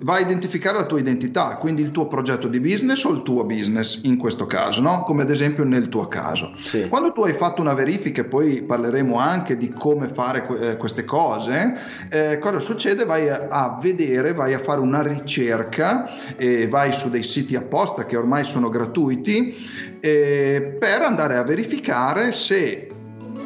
va 0.03 0.15
a 0.15 0.19
identificare 0.19 0.77
la 0.77 0.85
tua 0.85 1.00
identità, 1.00 1.57
quindi 1.57 1.81
il 1.81 1.91
tuo 1.91 2.07
progetto 2.07 2.47
di 2.47 2.59
business 2.59 3.03
o 3.03 3.11
il 3.11 3.21
tuo 3.23 3.43
business 3.43 4.01
in 4.03 4.17
questo 4.17 4.45
caso, 4.45 4.81
no? 4.81 5.03
come 5.03 5.23
ad 5.23 5.29
esempio 5.29 5.63
nel 5.63 5.89
tuo 5.89 6.07
caso. 6.07 6.53
Sì. 6.57 6.88
Quando 6.88 7.11
tu 7.11 7.23
hai 7.23 7.33
fatto 7.33 7.61
una 7.61 7.73
verifica, 7.73 8.21
e 8.21 8.25
poi 8.25 8.63
parleremo 8.63 9.17
anche 9.17 9.57
di 9.57 9.69
come 9.69 10.07
fare 10.07 10.45
eh, 10.59 10.77
queste 10.77 11.05
cose, 11.05 11.75
eh, 12.09 12.39
cosa 12.39 12.59
succede? 12.59 13.05
Vai 13.05 13.29
a, 13.29 13.47
a, 13.50 13.77
vedere, 13.81 14.33
vai 14.33 14.53
a 14.53 14.59
fare 14.59 14.79
una 14.79 15.01
ricerca 15.01 16.09
e 16.35 16.67
vai 16.67 16.93
su 16.93 17.09
dei 17.09 17.23
siti 17.23 17.55
apposta 17.55 18.05
che 18.05 18.17
ormai 18.17 18.45
sono 18.45 18.69
gratuiti 18.69 19.55
eh, 20.00 20.77
per 20.79 21.01
andare 21.01 21.38
a 21.38 21.43
verificare 21.43 22.31
se 22.31 22.88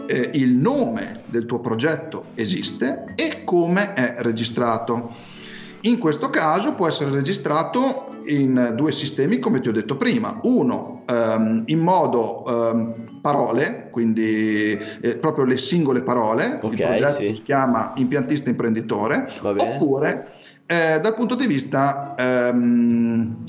eh, 0.08 0.32
il 0.34 0.52
nome 0.54 1.22
del 1.26 1.46
tuo 1.46 1.60
progetto 1.60 2.26
esiste 2.36 3.14
e 3.16 3.44
come 3.44 3.94
è 3.94 4.16
registrato. 4.20 5.34
In 5.82 6.00
questo 6.00 6.30
caso 6.30 6.74
può 6.74 6.88
essere 6.88 7.12
registrato 7.12 8.22
in 8.26 8.74
due 8.76 8.92
sistemi, 8.92 9.38
come 9.38 9.60
ti 9.60 9.70
ho 9.70 9.72
detto 9.72 9.98
prima. 9.98 10.40
Uno 10.44 11.04
um, 11.08 11.64
in 11.68 11.80
modo 11.80 12.44
um, 12.46 13.20
parole, 13.22 13.90
quindi 13.92 14.72
eh, 15.02 15.16
proprio 15.18 15.46
le 15.46 15.58
singole 15.58 16.02
parole, 16.02 16.60
okay, 16.62 16.72
il 16.72 16.82
progetto 16.82 17.14
sì. 17.14 17.34
si 17.34 17.44
chiama 17.44 17.94
impiantista 17.98 18.50
imprenditore, 18.50 19.30
oppure 19.42 20.32
eh, 20.66 21.00
dal 21.00 21.14
punto 21.14 21.36
di 21.36 21.46
vista 21.46 22.16
um, 22.52 23.44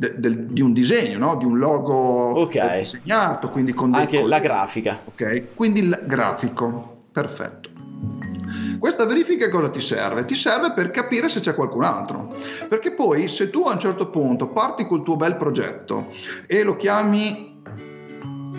de, 0.00 0.14
de, 0.16 0.46
di 0.46 0.62
un 0.62 0.72
disegno, 0.72 1.18
no? 1.18 1.36
di 1.36 1.44
un 1.44 1.58
logo 1.58 2.40
okay. 2.40 2.78
disegnato, 2.78 3.50
quindi 3.50 3.74
con 3.74 3.94
anche 3.94 4.22
la 4.26 4.38
grafica. 4.38 5.02
Ok, 5.04 5.54
quindi 5.54 5.80
il 5.80 6.04
grafico, 6.06 7.02
perfetto. 7.12 7.68
Questa 8.78 9.04
verifica 9.04 9.50
cosa 9.50 9.68
ti 9.68 9.80
serve? 9.80 10.24
Ti 10.24 10.34
serve 10.34 10.72
per 10.72 10.90
capire 10.90 11.28
se 11.28 11.40
c'è 11.40 11.54
qualcun 11.54 11.82
altro. 11.82 12.34
Perché 12.66 12.92
poi 12.92 13.28
se 13.28 13.50
tu 13.50 13.64
a 13.66 13.72
un 13.74 13.78
certo 13.78 14.08
punto 14.08 14.48
parti 14.48 14.86
col 14.86 15.02
tuo 15.02 15.16
bel 15.16 15.36
progetto 15.36 16.08
e 16.46 16.62
lo 16.62 16.76
chiami... 16.76 17.60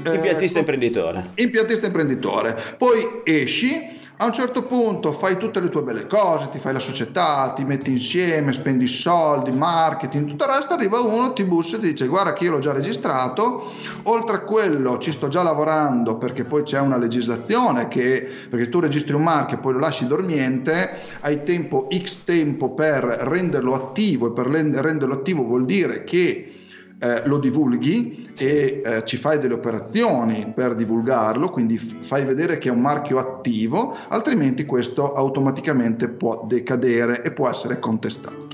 Impiantista 0.03 0.57
eh, 0.57 0.62
imprenditore. 0.62 1.31
Impiantista 1.36 1.88
imprenditore. 1.88 2.55
Poi 2.77 3.24
esci 3.24 4.00
a 4.21 4.25
un 4.25 4.33
certo 4.33 4.65
punto 4.65 5.13
fai 5.13 5.35
tutte 5.35 5.59
le 5.59 5.69
tue 5.69 5.81
belle 5.81 6.05
cose, 6.05 6.49
ti 6.51 6.59
fai 6.59 6.73
la 6.73 6.79
società, 6.79 7.53
ti 7.55 7.65
metti 7.65 7.89
insieme, 7.89 8.53
spendi 8.53 8.85
soldi, 8.85 9.49
marketing, 9.49 10.27
tutto 10.27 10.43
il 10.43 10.51
resto, 10.51 10.75
arriva 10.75 10.99
uno, 10.99 11.33
ti 11.33 11.43
bussa 11.43 11.77
e 11.77 11.79
ti 11.79 11.87
dice 11.87 12.05
guarda 12.05 12.33
che 12.33 12.43
io 12.43 12.51
l'ho 12.51 12.59
già 12.59 12.71
registrato, 12.71 13.71
oltre 14.03 14.35
a 14.35 14.39
quello 14.41 14.99
ci 14.99 15.11
sto 15.11 15.27
già 15.27 15.41
lavorando 15.41 16.17
perché 16.17 16.43
poi 16.43 16.61
c'è 16.61 16.79
una 16.79 16.97
legislazione 16.97 17.87
che, 17.87 18.29
perché 18.47 18.69
tu 18.69 18.79
registri 18.79 19.15
un 19.15 19.23
marchio 19.23 19.57
e 19.57 19.59
poi 19.59 19.73
lo 19.73 19.79
lasci 19.79 20.05
dormiente, 20.05 20.99
hai 21.21 21.41
tempo 21.41 21.87
X 21.91 22.23
tempo 22.23 22.75
per 22.75 23.03
renderlo 23.03 23.73
attivo 23.73 24.27
e 24.27 24.33
per 24.33 24.45
renderlo 24.45 25.15
attivo 25.15 25.45
vuol 25.45 25.65
dire 25.65 26.03
che 26.03 26.61
eh, 27.01 27.24
lo 27.25 27.39
divulghi 27.39 28.29
e 28.38 28.81
eh, 28.86 29.03
ci 29.05 29.17
fai 29.17 29.39
delle 29.39 29.55
operazioni 29.55 30.51
per 30.53 30.75
divulgarlo, 30.75 31.50
quindi 31.50 31.77
fai 31.79 32.24
vedere 32.24 32.60
che 32.60 32.70
è 32.70 32.72
un 32.72 32.79
marchio 32.79 33.17
attivo, 33.17 33.98
altrimenti 34.10 34.65
questo 34.65 35.15
automaticamente 35.15 36.10
può 36.10 36.46
decadere 36.48 37.24
e 37.24 37.31
può 37.31 37.50
essere 37.50 37.79
contestato. 37.79 38.50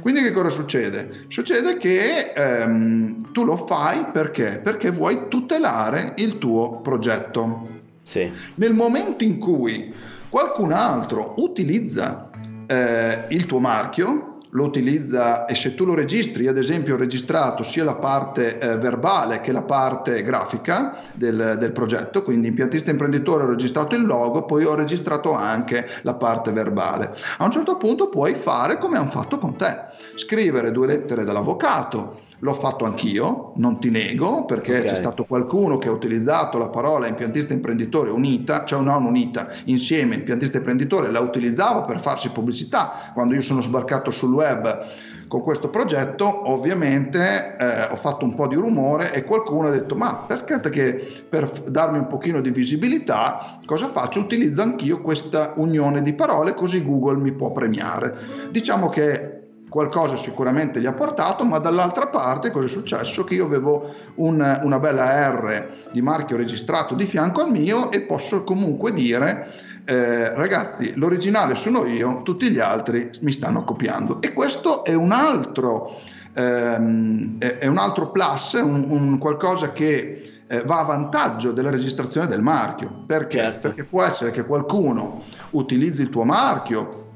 Quindi 0.00 0.22
che 0.22 0.30
cosa 0.30 0.50
succede? 0.50 1.24
Succede 1.26 1.76
che 1.78 2.32
ehm, 2.34 3.32
tu 3.32 3.44
lo 3.44 3.56
fai 3.56 4.06
perché? 4.12 4.60
Perché 4.62 4.90
vuoi 4.90 5.28
tutelare 5.28 6.14
il 6.18 6.38
tuo 6.38 6.80
progetto. 6.80 7.68
Sì. 8.02 8.30
Nel 8.54 8.72
momento 8.72 9.24
in 9.24 9.38
cui 9.38 9.92
qualcun 10.28 10.72
altro 10.72 11.34
utilizza 11.38 12.30
eh, 12.66 13.24
il 13.30 13.46
tuo 13.46 13.58
marchio, 13.58 14.29
lo 14.50 14.64
utilizza 14.64 15.46
e 15.46 15.54
se 15.54 15.74
tu 15.74 15.84
lo 15.84 15.94
registri, 15.94 16.46
ad 16.46 16.58
esempio 16.58 16.94
ho 16.94 16.98
registrato 16.98 17.62
sia 17.62 17.84
la 17.84 17.94
parte 17.94 18.58
eh, 18.58 18.76
verbale 18.78 19.40
che 19.40 19.52
la 19.52 19.62
parte 19.62 20.22
grafica 20.22 20.98
del, 21.14 21.56
del, 21.58 21.72
progetto, 21.72 22.22
quindi 22.22 22.48
impiantista 22.48 22.90
imprenditore 22.90 23.44
ho 23.44 23.48
registrato 23.48 23.94
il 23.94 24.04
logo, 24.04 24.44
poi 24.44 24.64
ho 24.64 24.74
registrato 24.74 25.34
anche 25.34 25.86
la 26.02 26.14
parte 26.14 26.52
verbale. 26.52 27.14
A 27.38 27.44
un 27.44 27.50
certo 27.50 27.76
punto 27.76 28.08
puoi 28.08 28.34
fare 28.34 28.78
come 28.78 28.98
hanno 28.98 29.10
fatto 29.10 29.38
con 29.38 29.56
te, 29.56 29.74
scrivere 30.16 30.72
due 30.72 30.86
lettere 30.86 31.24
dall'avvocato, 31.24 32.28
L'ho 32.42 32.54
fatto 32.54 32.86
anch'io, 32.86 33.52
non 33.56 33.78
ti 33.80 33.90
nego, 33.90 34.44
perché 34.46 34.78
okay. 34.78 34.88
c'è 34.88 34.96
stato 34.96 35.24
qualcuno 35.24 35.76
che 35.78 35.88
ha 35.88 35.92
utilizzato 35.92 36.56
la 36.56 36.68
parola 36.68 37.06
impiantista 37.06 37.52
imprenditore 37.52 38.10
unita, 38.10 38.64
cioè 38.64 38.80
non 38.80 39.04
unita, 39.04 39.48
insieme 39.64 40.14
impiantista 40.14 40.56
imprenditore, 40.56 41.10
la 41.10 41.20
utilizzava 41.20 41.82
per 41.82 42.00
farsi 42.00 42.30
pubblicità. 42.30 43.10
Quando 43.12 43.34
io 43.34 43.42
sono 43.42 43.60
sbarcato 43.60 44.10
sul 44.10 44.32
web 44.32 44.86
con 45.28 45.42
questo 45.42 45.70
progetto, 45.70 46.50
ovviamente 46.50 47.56
eh, 47.56 47.82
ho 47.84 47.96
fatto 47.96 48.24
un 48.24 48.34
po' 48.34 48.48
di 48.48 48.56
rumore 48.56 49.12
e 49.12 49.22
qualcuno 49.22 49.68
ha 49.68 49.70
detto 49.70 49.94
ma 49.94 50.16
perché 50.26 50.58
che 50.70 51.24
per 51.28 51.48
darmi 51.68 51.98
un 51.98 52.08
pochino 52.08 52.40
di 52.40 52.50
visibilità, 52.50 53.60
cosa 53.64 53.86
faccio? 53.86 54.18
Utilizzo 54.18 54.60
anch'io 54.60 55.00
questa 55.00 55.52
unione 55.56 56.02
di 56.02 56.14
parole 56.14 56.54
così 56.54 56.82
Google 56.84 57.18
mi 57.18 57.32
può 57.32 57.52
premiare. 57.52 58.48
Diciamo 58.50 58.88
che 58.88 59.39
qualcosa 59.70 60.16
sicuramente 60.16 60.80
gli 60.80 60.86
ha 60.86 60.92
portato, 60.92 61.44
ma 61.44 61.58
dall'altra 61.58 62.08
parte 62.08 62.50
cosa 62.50 62.66
è 62.66 62.68
successo? 62.68 63.24
Che 63.24 63.34
io 63.34 63.46
avevo 63.46 63.94
un, 64.16 64.60
una 64.62 64.78
bella 64.78 65.30
R 65.30 65.66
di 65.92 66.02
marchio 66.02 66.36
registrato 66.36 66.94
di 66.94 67.06
fianco 67.06 67.40
al 67.40 67.50
mio 67.50 67.90
e 67.90 68.02
posso 68.02 68.44
comunque 68.44 68.92
dire 68.92 69.68
eh, 69.84 70.34
ragazzi 70.34 70.92
l'originale 70.96 71.54
sono 71.54 71.86
io, 71.86 72.22
tutti 72.22 72.50
gli 72.50 72.58
altri 72.58 73.10
mi 73.22 73.32
stanno 73.32 73.64
copiando 73.64 74.20
e 74.20 74.32
questo 74.32 74.84
è 74.84 74.92
un 74.92 75.12
altro, 75.12 75.98
ehm, 76.34 77.38
è 77.38 77.66
un 77.66 77.78
altro 77.78 78.10
plus, 78.10 78.52
un, 78.52 78.84
un 78.88 79.18
qualcosa 79.18 79.72
che 79.72 80.42
eh, 80.46 80.62
va 80.62 80.80
a 80.80 80.84
vantaggio 80.84 81.52
della 81.52 81.70
registrazione 81.70 82.26
del 82.26 82.42
marchio. 82.42 83.04
Perché? 83.06 83.38
Certo. 83.38 83.68
Perché 83.68 83.84
può 83.84 84.02
essere 84.02 84.32
che 84.32 84.44
qualcuno 84.44 85.22
utilizzi 85.50 86.02
il 86.02 86.10
tuo 86.10 86.24
marchio 86.24 87.09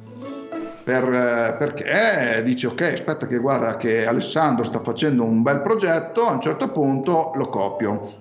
per, 0.85 1.05
eh, 1.05 1.57
perché 1.59 2.43
dice 2.45 2.67
ok 2.67 2.83
aspetta 2.83 3.26
che 3.26 3.38
guarda 3.38 3.76
che 3.76 4.07
Alessandro 4.07 4.64
sta 4.64 4.81
facendo 4.81 5.25
un 5.25 5.43
bel 5.43 5.62
progetto 5.62 6.26
a 6.26 6.33
un 6.33 6.41
certo 6.41 6.71
punto 6.71 7.33
lo 7.35 7.47
copio 7.47 8.21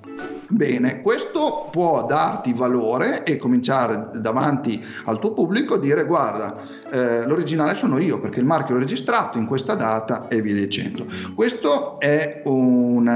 Bene, 0.53 1.01
questo 1.01 1.67
può 1.71 2.05
darti 2.05 2.53
valore 2.53 3.23
e 3.23 3.37
cominciare 3.37 4.09
davanti 4.13 4.85
al 5.05 5.17
tuo 5.17 5.33
pubblico 5.33 5.75
a 5.75 5.79
dire 5.79 6.05
guarda, 6.05 6.61
eh, 6.91 7.25
l'originale 7.25 7.73
sono 7.73 7.97
io 7.97 8.19
perché 8.19 8.39
il 8.39 8.45
marchio 8.45 8.75
l'ho 8.75 8.81
registrato 8.81 9.39
in 9.39 9.47
questa 9.47 9.73
data 9.73 10.27
e 10.27 10.43
via 10.43 10.53
dicendo. 10.53 11.07
Questo 11.33 11.99
è 11.99 12.43
un, 12.45 13.07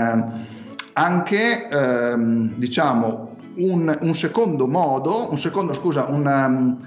anche 0.94 1.68
ehm, 1.70 2.54
diciamo 2.56 3.36
un, 3.58 3.98
un, 4.01 4.16
secondo 4.16 4.66
modo, 4.66 5.30
un 5.30 5.38
secondo 5.38 5.74
scusa, 5.74 6.06
un 6.06 6.77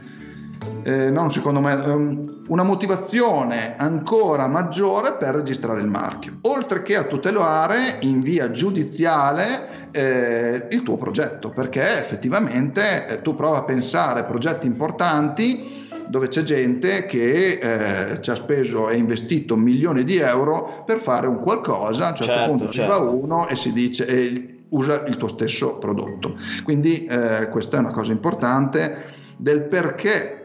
eh, 0.82 1.10
non 1.10 1.30
secondo 1.30 1.60
me, 1.60 1.74
um, 1.74 2.44
una 2.48 2.62
motivazione 2.62 3.76
ancora 3.76 4.46
maggiore 4.46 5.14
per 5.14 5.34
registrare 5.34 5.80
il 5.80 5.86
marchio, 5.86 6.38
oltre 6.42 6.82
che 6.82 6.96
a 6.96 7.04
tutelare 7.04 7.98
in 8.00 8.20
via 8.20 8.50
giudiziale 8.50 9.88
eh, 9.90 10.66
il 10.70 10.82
tuo 10.82 10.96
progetto, 10.96 11.50
perché 11.50 11.98
effettivamente 11.98 13.06
eh, 13.06 13.22
tu 13.22 13.34
prova 13.34 13.58
a 13.58 13.64
pensare 13.64 14.20
a 14.20 14.24
progetti 14.24 14.66
importanti 14.66 15.78
dove 16.08 16.26
c'è 16.26 16.42
gente 16.42 17.06
che 17.06 17.60
eh, 17.62 18.20
ci 18.20 18.30
ha 18.30 18.34
speso 18.34 18.88
e 18.88 18.96
investito 18.96 19.56
milioni 19.56 20.02
di 20.02 20.16
euro 20.16 20.82
per 20.84 20.98
fare 20.98 21.28
un 21.28 21.38
qualcosa, 21.38 22.06
a 22.06 22.10
un 22.10 22.16
certo, 22.16 22.32
certo 22.32 22.48
punto 22.48 22.68
certo. 22.72 22.92
arriva 22.92 23.10
uno 23.10 23.46
e 23.46 23.54
si 23.54 23.72
dice 23.72 24.06
e 24.06 24.64
usa 24.70 25.04
il 25.06 25.16
tuo 25.16 25.28
stesso 25.28 25.78
prodotto. 25.78 26.34
Quindi 26.64 27.06
eh, 27.06 27.48
questa 27.48 27.76
è 27.76 27.80
una 27.80 27.92
cosa 27.92 28.10
importante 28.10 29.04
del 29.36 29.62
perché 29.62 30.39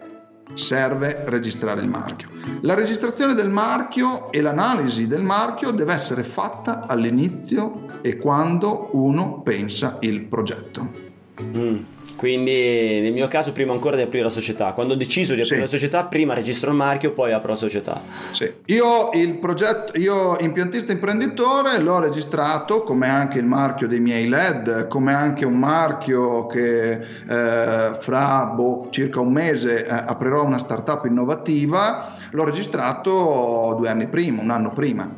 serve 0.54 1.24
registrare 1.25 1.82
il 1.82 1.90
marchio. 1.90 2.30
La 2.62 2.74
registrazione 2.74 3.34
del 3.34 3.50
marchio 3.50 4.32
e 4.32 4.42
l'analisi 4.42 5.08
del 5.08 5.24
marchio 5.24 5.72
deve 5.72 5.94
essere 5.94 6.24
fatta 6.24 6.88
all'inizio 6.88 7.86
e 8.02 8.18
quando 8.18 8.90
uno 8.94 9.42
pensa 9.42 9.98
il 10.02 10.22
progetto. 10.22 11.04
Mm. 11.42 11.95
Quindi 12.16 13.02
nel 13.02 13.12
mio 13.12 13.28
caso 13.28 13.52
prima 13.52 13.74
ancora 13.74 13.96
di 13.96 14.04
aprire 14.04 14.24
la 14.24 14.30
società, 14.30 14.72
quando 14.72 14.94
ho 14.94 14.98
deciso 14.98 15.34
di 15.34 15.42
aprire 15.42 15.66
sì. 15.66 15.72
la 15.72 15.72
società 15.72 16.06
prima 16.06 16.34
registro 16.34 16.70
il 16.72 16.78
marchio 16.78 17.12
poi 17.12 17.34
apro 17.34 17.52
la 17.52 17.58
società. 17.58 18.02
Sì. 18.32 18.52
Io 18.68 19.10
il 19.14 19.38
progetto, 19.38 19.98
io 19.98 20.38
impiantista 20.40 20.92
imprenditore 20.92 21.80
l'ho 21.80 22.00
registrato 22.00 22.84
come 22.84 23.08
anche 23.08 23.40
il 23.40 23.46
marchio 23.46 23.88
dei 23.88 24.00
miei 24.00 24.30
LED, 24.30 24.88
come 24.88 25.14
anche 25.14 25.46
un 25.46 25.58
marchio 25.58 26.48
che 26.48 26.94
eh, 26.94 27.94
fra 28.00 28.46
boh, 28.46 28.88
circa 28.92 29.20
un 29.20 29.32
mese 29.32 29.86
eh, 29.86 29.90
aprirò 29.90 30.44
una 30.44 30.60
startup 30.60 31.06
innovativa, 31.06 32.14
l'ho 32.32 32.44
registrato 32.46 33.76
due 33.78 33.90
anni 33.90 34.08
prima, 34.08 34.42
un 34.42 34.52
anno 34.52 34.72
prima. 34.72 35.14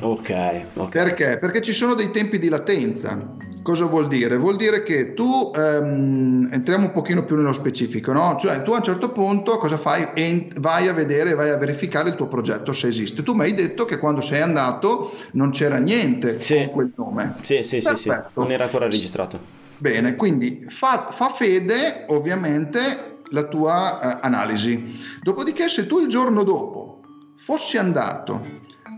Ok. 0.00 0.64
okay. 0.74 1.04
Perché? 1.04 1.38
Perché 1.38 1.60
ci 1.60 1.72
sono 1.72 1.94
dei 1.94 2.10
tempi 2.10 2.38
di 2.38 2.48
latenza 2.48 3.38
Cosa 3.62 3.84
vuol 3.84 4.08
dire? 4.08 4.36
Vuol 4.36 4.56
dire 4.56 4.82
che 4.82 5.12
tu, 5.12 5.50
ehm, 5.54 6.48
entriamo 6.50 6.86
un 6.86 6.92
pochino 6.92 7.24
più 7.24 7.36
nello 7.36 7.52
specifico, 7.52 8.12
no? 8.12 8.36
Cioè 8.38 8.62
tu 8.62 8.72
a 8.72 8.76
un 8.76 8.82
certo 8.82 9.10
punto 9.10 9.58
cosa 9.58 9.76
fai? 9.76 10.08
Ent- 10.14 10.58
vai 10.60 10.88
a 10.88 10.92
vedere, 10.92 11.34
vai 11.34 11.50
a 11.50 11.56
verificare 11.56 12.08
il 12.08 12.14
tuo 12.14 12.26
progetto 12.26 12.72
se 12.72 12.88
esiste. 12.88 13.22
Tu 13.22 13.34
mi 13.34 13.42
hai 13.42 13.54
detto 13.54 13.84
che 13.84 13.98
quando 13.98 14.22
sei 14.22 14.40
andato 14.40 15.12
non 15.32 15.50
c'era 15.50 15.78
niente 15.78 16.40
sì. 16.40 16.56
con 16.56 16.70
quel 16.70 16.92
nome. 16.96 17.34
Sì, 17.40 17.62
sì, 17.62 17.80
sì, 17.80 17.96
sì, 17.96 18.12
non 18.34 18.50
era 18.50 18.64
ancora 18.64 18.86
registrato. 18.86 19.58
Bene, 19.76 20.16
quindi 20.16 20.64
fa, 20.68 21.08
fa 21.10 21.28
fede 21.28 22.04
ovviamente 22.08 23.18
la 23.30 23.44
tua 23.44 24.00
eh, 24.00 24.18
analisi. 24.22 24.98
Dopodiché 25.22 25.68
se 25.68 25.86
tu 25.86 26.00
il 26.00 26.08
giorno 26.08 26.42
dopo 26.44 27.00
fossi 27.36 27.78
andato 27.78 28.40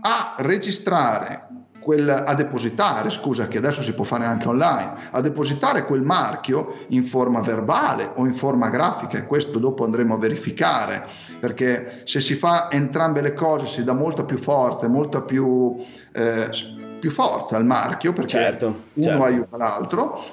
a 0.01 0.35
registrare 0.39 1.42
quel, 1.83 2.09
a 2.09 2.33
depositare, 2.33 3.09
scusa 3.09 3.47
che 3.47 3.57
adesso 3.57 3.83
si 3.83 3.93
può 3.93 4.03
fare 4.03 4.25
anche 4.25 4.47
online, 4.47 5.09
a 5.11 5.21
depositare 5.21 5.85
quel 5.85 6.01
marchio 6.01 6.85
in 6.87 7.03
forma 7.03 7.41
verbale 7.41 8.11
o 8.15 8.25
in 8.25 8.33
forma 8.33 8.69
grafica 8.69 9.17
e 9.17 9.25
questo 9.25 9.59
dopo 9.59 9.83
andremo 9.83 10.15
a 10.15 10.17
verificare 10.17 11.05
perché 11.39 12.01
se 12.05 12.21
si 12.21 12.35
fa 12.35 12.71
entrambe 12.71 13.21
le 13.21 13.33
cose 13.33 13.67
si 13.67 13.83
dà 13.83 13.93
molta 13.93 14.23
più 14.23 14.37
forza 14.37 14.85
e 14.85 14.89
molta 14.89 15.21
più, 15.21 15.75
eh, 16.13 16.49
più 16.99 17.11
forza 17.11 17.57
al 17.57 17.65
marchio 17.65 18.13
perché 18.13 18.29
certo, 18.29 18.65
uno 18.93 19.05
certo. 19.05 19.23
aiuta 19.23 19.57
l'altro, 19.57 20.23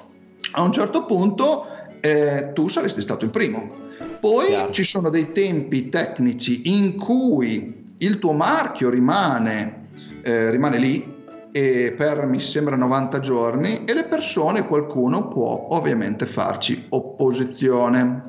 a 0.53 0.61
un 0.63 0.71
certo 0.71 1.05
punto 1.05 1.65
eh, 1.99 2.51
tu 2.53 2.67
saresti 2.67 3.01
stato 3.01 3.25
il 3.25 3.31
primo. 3.31 3.79
Poi 4.19 4.47
Chiaro. 4.47 4.71
ci 4.71 4.83
sono 4.83 5.09
dei 5.09 5.31
tempi 5.31 5.89
tecnici 5.89 6.73
in 6.75 6.95
cui 6.95 7.93
il 7.97 8.19
tuo 8.19 8.31
marchio 8.31 8.89
rimane, 8.89 9.87
eh, 10.23 10.49
rimane 10.49 10.77
lì 10.77 11.19
e 11.51 11.93
per 11.95 12.25
mi 12.25 12.39
sembra 12.39 12.75
90 12.75 13.19
giorni 13.19 13.85
e 13.85 13.93
le 13.93 14.05
persone, 14.05 14.65
qualcuno 14.67 15.27
può 15.27 15.67
ovviamente 15.71 16.25
farci 16.25 16.87
opposizione. 16.89 18.21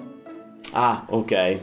Ah, 0.72 1.04
ok. 1.08 1.60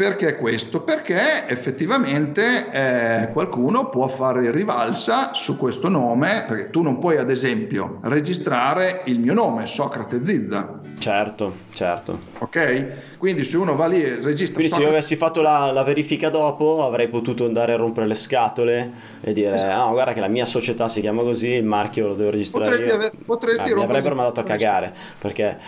Perché 0.00 0.36
questo? 0.36 0.80
Perché 0.80 1.46
effettivamente 1.46 2.70
eh, 2.72 3.32
qualcuno 3.32 3.90
può 3.90 4.08
fare 4.08 4.50
rivalsa 4.50 5.34
su 5.34 5.58
questo 5.58 5.90
nome, 5.90 6.46
perché 6.48 6.70
tu 6.70 6.80
non 6.80 6.98
puoi 6.98 7.18
ad 7.18 7.30
esempio 7.30 7.98
registrare 8.04 9.02
il 9.04 9.18
mio 9.18 9.34
nome, 9.34 9.66
Socrate 9.66 10.24
Zizza. 10.24 10.80
Certo, 11.00 11.56
certo. 11.72 12.18
Ok? 12.38 13.16
Quindi 13.16 13.42
se 13.42 13.56
uno 13.56 13.74
va 13.74 13.86
lì 13.86 14.02
e 14.02 14.18
registra... 14.20 14.56
Quindi 14.56 14.74
se 14.74 14.82
io 14.82 14.88
avessi 14.88 15.16
fatto 15.16 15.40
la, 15.40 15.70
la, 15.72 15.82
verifica 15.82 16.28
dopo 16.28 16.84
avrei 16.84 17.08
potuto 17.08 17.46
andare 17.46 17.72
a 17.72 17.76
rompere 17.76 18.06
le 18.06 18.14
scatole 18.14 18.92
e 19.22 19.32
dire 19.32 19.54
esatto. 19.54 19.88
ah 19.88 19.90
guarda 19.90 20.12
che 20.12 20.20
la 20.20 20.28
mia 20.28 20.44
società 20.44 20.88
si 20.88 21.00
chiama 21.00 21.22
così, 21.22 21.48
il 21.48 21.64
marchio 21.64 22.08
lo 22.08 22.14
devo 22.14 22.30
registrare 22.30 22.70
potresti. 22.70 22.94
Ave- 22.94 23.12
potresti 23.24 23.70
eh, 23.70 23.74
mi 23.74 23.82
avrebbero 23.82 24.14
mandato 24.14 24.40
a 24.40 24.42
cagare 24.42 24.92
perché 25.18 25.58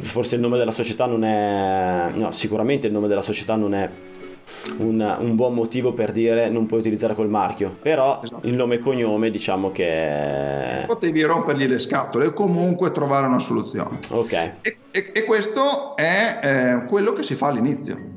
forse 0.00 0.34
il 0.34 0.40
nome 0.40 0.58
della 0.58 0.72
società 0.72 1.06
non 1.06 1.22
è... 1.22 2.10
No, 2.14 2.32
sicuramente 2.32 2.88
il 2.88 2.92
nome 2.92 3.06
della 3.06 3.22
società 3.22 3.54
non 3.54 3.71
è 3.71 3.71
un, 4.78 5.16
un, 5.20 5.34
buon 5.34 5.54
motivo 5.54 5.92
per 5.92 6.12
dire 6.12 6.48
non 6.48 6.66
puoi 6.66 6.80
utilizzare 6.80 7.14
quel 7.14 7.28
marchio. 7.28 7.76
Però 7.80 8.20
esatto. 8.22 8.46
il 8.46 8.54
nome 8.54 8.76
e 8.76 8.78
cognome 8.78 9.30
diciamo 9.30 9.70
che... 9.70 10.84
Potevi 10.86 11.22
rompergli 11.22 11.66
le 11.66 11.78
scatole 11.78 12.26
o 12.26 12.32
comunque 12.32 12.92
trovare 12.92 13.26
una 13.26 13.38
soluzione. 13.38 13.98
Ok. 14.08 14.32
E, 14.32 14.76
e, 14.90 15.10
e 15.14 15.24
questo 15.24 15.96
è 15.96 16.40
eh, 16.42 16.86
quello 16.86 17.12
che 17.12 17.22
si 17.22 17.34
fa 17.34 17.48
all'inizio. 17.48 18.10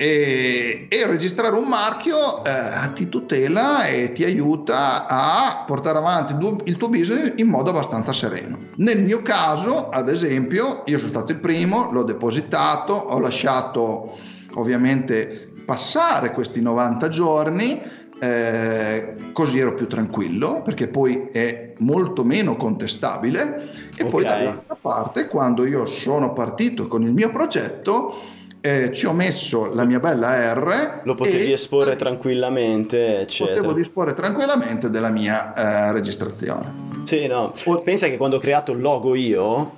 E, 0.00 0.86
e, 0.88 1.06
registrare 1.08 1.56
un 1.56 1.66
marchio 1.66 2.44
eh, 2.44 2.92
ti 2.94 3.08
tutela 3.08 3.82
e 3.82 4.12
ti 4.12 4.22
aiuta 4.22 5.08
a 5.08 5.64
portare 5.66 5.98
avanti 5.98 6.36
il 6.66 6.76
tuo 6.76 6.88
business 6.88 7.32
in 7.36 7.48
modo 7.48 7.70
abbastanza 7.70 8.12
sereno. 8.12 8.58
Nel 8.76 9.02
mio 9.02 9.22
caso, 9.22 9.88
ad 9.88 10.08
esempio, 10.08 10.84
io 10.86 10.98
sono 10.98 11.08
stato 11.08 11.32
il 11.32 11.40
primo, 11.40 11.90
l'ho 11.90 12.04
depositato, 12.04 12.92
ho 12.92 13.18
lasciato 13.18 14.36
ovviamente 14.58 15.52
passare 15.64 16.32
questi 16.32 16.62
90 16.62 17.08
giorni, 17.08 17.82
eh, 18.20 19.14
così 19.32 19.58
ero 19.58 19.74
più 19.74 19.86
tranquillo 19.86 20.62
perché 20.62 20.88
poi 20.88 21.28
è 21.30 21.74
molto 21.78 22.24
meno 22.24 22.56
contestabile 22.56 23.70
e 23.96 24.04
okay. 24.04 24.08
poi 24.08 24.24
dall'altra 24.24 24.76
parte 24.80 25.28
quando 25.28 25.64
io 25.64 25.86
sono 25.86 26.32
partito 26.32 26.88
con 26.88 27.02
il 27.02 27.12
mio 27.12 27.30
progetto 27.30 28.14
eh, 28.60 28.90
ci 28.92 29.06
ho 29.06 29.12
messo 29.12 29.72
la 29.72 29.84
mia 29.84 30.00
bella 30.00 30.52
R 30.52 31.02
lo 31.04 31.14
potevi 31.14 31.52
esporre 31.52 31.94
tranquillamente 31.94 33.20
eccetera. 33.20 33.56
potevo 33.58 33.74
disporre 33.74 34.14
tranquillamente 34.14 34.90
della 34.90 35.10
mia 35.10 35.54
eh, 35.54 35.92
registrazione 35.92 36.74
sì 37.04 37.28
no 37.28 37.52
pensa 37.84 38.08
che 38.08 38.16
quando 38.16 38.36
ho 38.36 38.40
creato 38.40 38.72
il 38.72 38.80
logo 38.80 39.14
io 39.14 39.77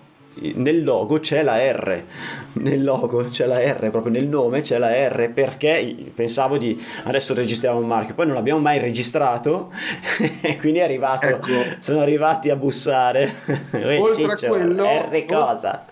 nel 0.55 0.83
logo 0.83 1.19
c'è 1.19 1.43
la 1.43 1.57
R, 1.57 2.03
nel 2.55 2.83
logo 2.83 3.25
c'è 3.29 3.47
la 3.47 3.59
R, 3.59 3.91
proprio 3.91 4.13
nel 4.13 4.27
nome 4.27 4.61
c'è 4.61 4.79
la 4.79 4.91
R 4.91 5.31
perché 5.33 6.11
pensavo 6.15 6.59
di 6.59 6.83
adesso 7.05 7.35
registriamo 7.35 7.79
un 7.79 7.87
marchio, 7.87 8.15
poi 8.15 8.27
non 8.27 8.35
l'abbiamo 8.35 8.61
mai 8.61 8.79
registrato 8.79 9.71
e 10.41 10.57
quindi 10.59 10.79
è 10.81 10.83
arrivato, 10.83 11.27
ecco. 11.27 11.49
sono 11.79 12.01
arrivati 12.01 12.51
a 12.51 12.57
bussare. 12.57 13.35
Oltre 13.73 14.37
Ciccio, 14.37 14.47
a 14.47 14.49
quello, 14.49 14.85
R 14.85 15.25
cosa? 15.27 15.85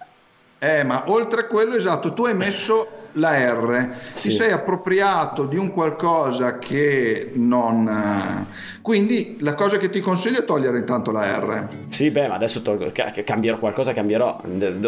Eh, 0.58 0.82
ma 0.82 1.04
oltre 1.06 1.42
a 1.42 1.46
quello, 1.46 1.76
esatto, 1.76 2.12
tu 2.12 2.24
hai 2.24 2.34
messo 2.34 2.97
la 3.18 3.52
R, 3.52 3.88
sì. 4.14 4.28
ti 4.28 4.34
sei 4.34 4.52
appropriato 4.52 5.44
di 5.44 5.56
un 5.56 5.72
qualcosa 5.72 6.58
che 6.58 7.30
non... 7.34 8.46
Quindi 8.80 9.36
la 9.40 9.52
cosa 9.54 9.76
che 9.76 9.90
ti 9.90 10.00
consiglio 10.00 10.38
è 10.38 10.44
togliere 10.44 10.78
intanto 10.78 11.10
la 11.10 11.38
R. 11.38 11.66
Sì, 11.88 12.10
beh, 12.10 12.28
ma 12.28 12.34
adesso 12.34 12.62
tolgo, 12.62 12.90
cambierò 13.24 13.58
qualcosa, 13.58 13.92
cambierò. 13.92 14.40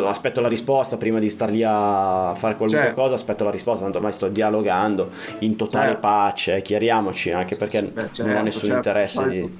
Aspetto 0.06 0.40
la 0.40 0.48
risposta 0.48 0.96
prima 0.96 1.18
di 1.18 1.28
star 1.28 1.50
lì 1.50 1.62
a 1.62 2.32
fare 2.34 2.56
qualunque 2.56 2.86
certo. 2.86 3.00
cosa, 3.00 3.14
aspetto 3.14 3.44
la 3.44 3.50
risposta, 3.50 3.82
tanto 3.82 3.98
ormai 3.98 4.12
sto 4.12 4.28
dialogando 4.28 5.10
in 5.40 5.56
totale 5.56 5.86
certo. 5.86 6.00
pace, 6.00 6.62
chiariamoci, 6.62 7.32
anche 7.32 7.56
perché 7.56 7.78
sì, 7.78 7.90
beh, 7.90 8.02
certo, 8.10 8.22
non 8.22 8.30
ho 8.30 8.32
certo, 8.32 8.44
nessun 8.44 8.68
certo. 8.68 8.76
interesse 8.76 9.28
di... 9.28 9.58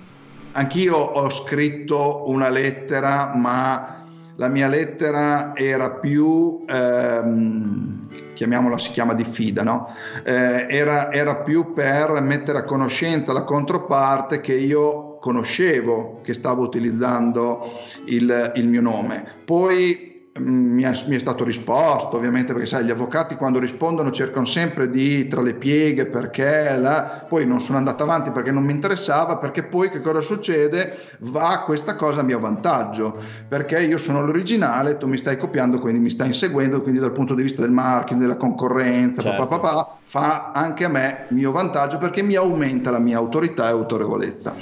Anch'io 0.52 0.96
ho 0.96 1.30
scritto 1.30 2.24
una 2.26 2.48
lettera, 2.48 3.32
ma 3.34 3.99
la 4.40 4.48
mia 4.48 4.68
lettera 4.68 5.54
era 5.54 5.90
più... 5.90 6.64
Ehm, 6.66 8.08
chiamiamola, 8.32 8.78
si 8.78 8.90
chiama 8.92 9.12
diffida, 9.12 9.62
no? 9.62 9.94
eh, 10.24 10.64
era, 10.66 11.12
era 11.12 11.36
più 11.36 11.74
per 11.74 12.22
mettere 12.22 12.56
a 12.56 12.64
conoscenza 12.64 13.34
la 13.34 13.42
controparte 13.42 14.40
che 14.40 14.54
io 14.54 15.18
conoscevo 15.18 16.20
che 16.22 16.32
stavo 16.32 16.62
utilizzando 16.62 17.70
il, 18.06 18.52
il 18.54 18.66
mio 18.66 18.80
nome. 18.80 19.26
Poi 19.44 20.09
mi 20.38 20.84
è, 20.84 20.92
mi 21.08 21.16
è, 21.16 21.18
stato 21.18 21.42
risposto 21.42 22.16
ovviamente 22.16 22.52
perché 22.52 22.68
sai 22.68 22.84
gli 22.84 22.90
avvocati 22.90 23.34
quando 23.34 23.58
rispondono 23.58 24.12
cercano 24.12 24.46
sempre 24.46 24.88
di 24.88 25.26
tra 25.26 25.42
le 25.42 25.54
pieghe 25.54 26.06
perché 26.06 26.76
la... 26.76 27.24
poi 27.28 27.44
non 27.46 27.60
sono 27.60 27.78
andato 27.78 28.04
avanti 28.04 28.30
perché 28.30 28.52
non 28.52 28.62
mi 28.62 28.72
interessava 28.72 29.38
perché 29.38 29.64
poi 29.64 29.90
che 29.90 30.00
cosa 30.00 30.20
succede 30.20 30.96
va 31.20 31.62
questa 31.64 31.96
cosa 31.96 32.20
a 32.20 32.22
mio 32.22 32.38
vantaggio 32.38 33.18
perché 33.48 33.80
io 33.80 33.98
sono 33.98 34.24
l'originale 34.24 34.98
tu 34.98 35.08
mi 35.08 35.16
stai 35.16 35.36
copiando 35.36 35.80
quindi 35.80 35.98
mi 35.98 36.10
stai 36.10 36.28
inseguendo 36.28 36.80
quindi 36.80 37.00
dal 37.00 37.12
punto 37.12 37.34
di 37.34 37.42
vista 37.42 37.62
del 37.62 37.72
marketing 37.72 38.20
della 38.20 38.36
concorrenza 38.36 39.22
certo. 39.22 39.46
papà, 39.46 39.58
papà, 39.58 39.98
fa 40.04 40.52
anche 40.52 40.84
a 40.84 40.88
me 40.88 41.26
mio 41.30 41.50
vantaggio 41.50 41.98
perché 41.98 42.22
mi 42.22 42.36
aumenta 42.36 42.92
la 42.92 43.00
mia 43.00 43.18
autorità 43.18 43.66
e 43.66 43.72
autorevolezza 43.72 44.54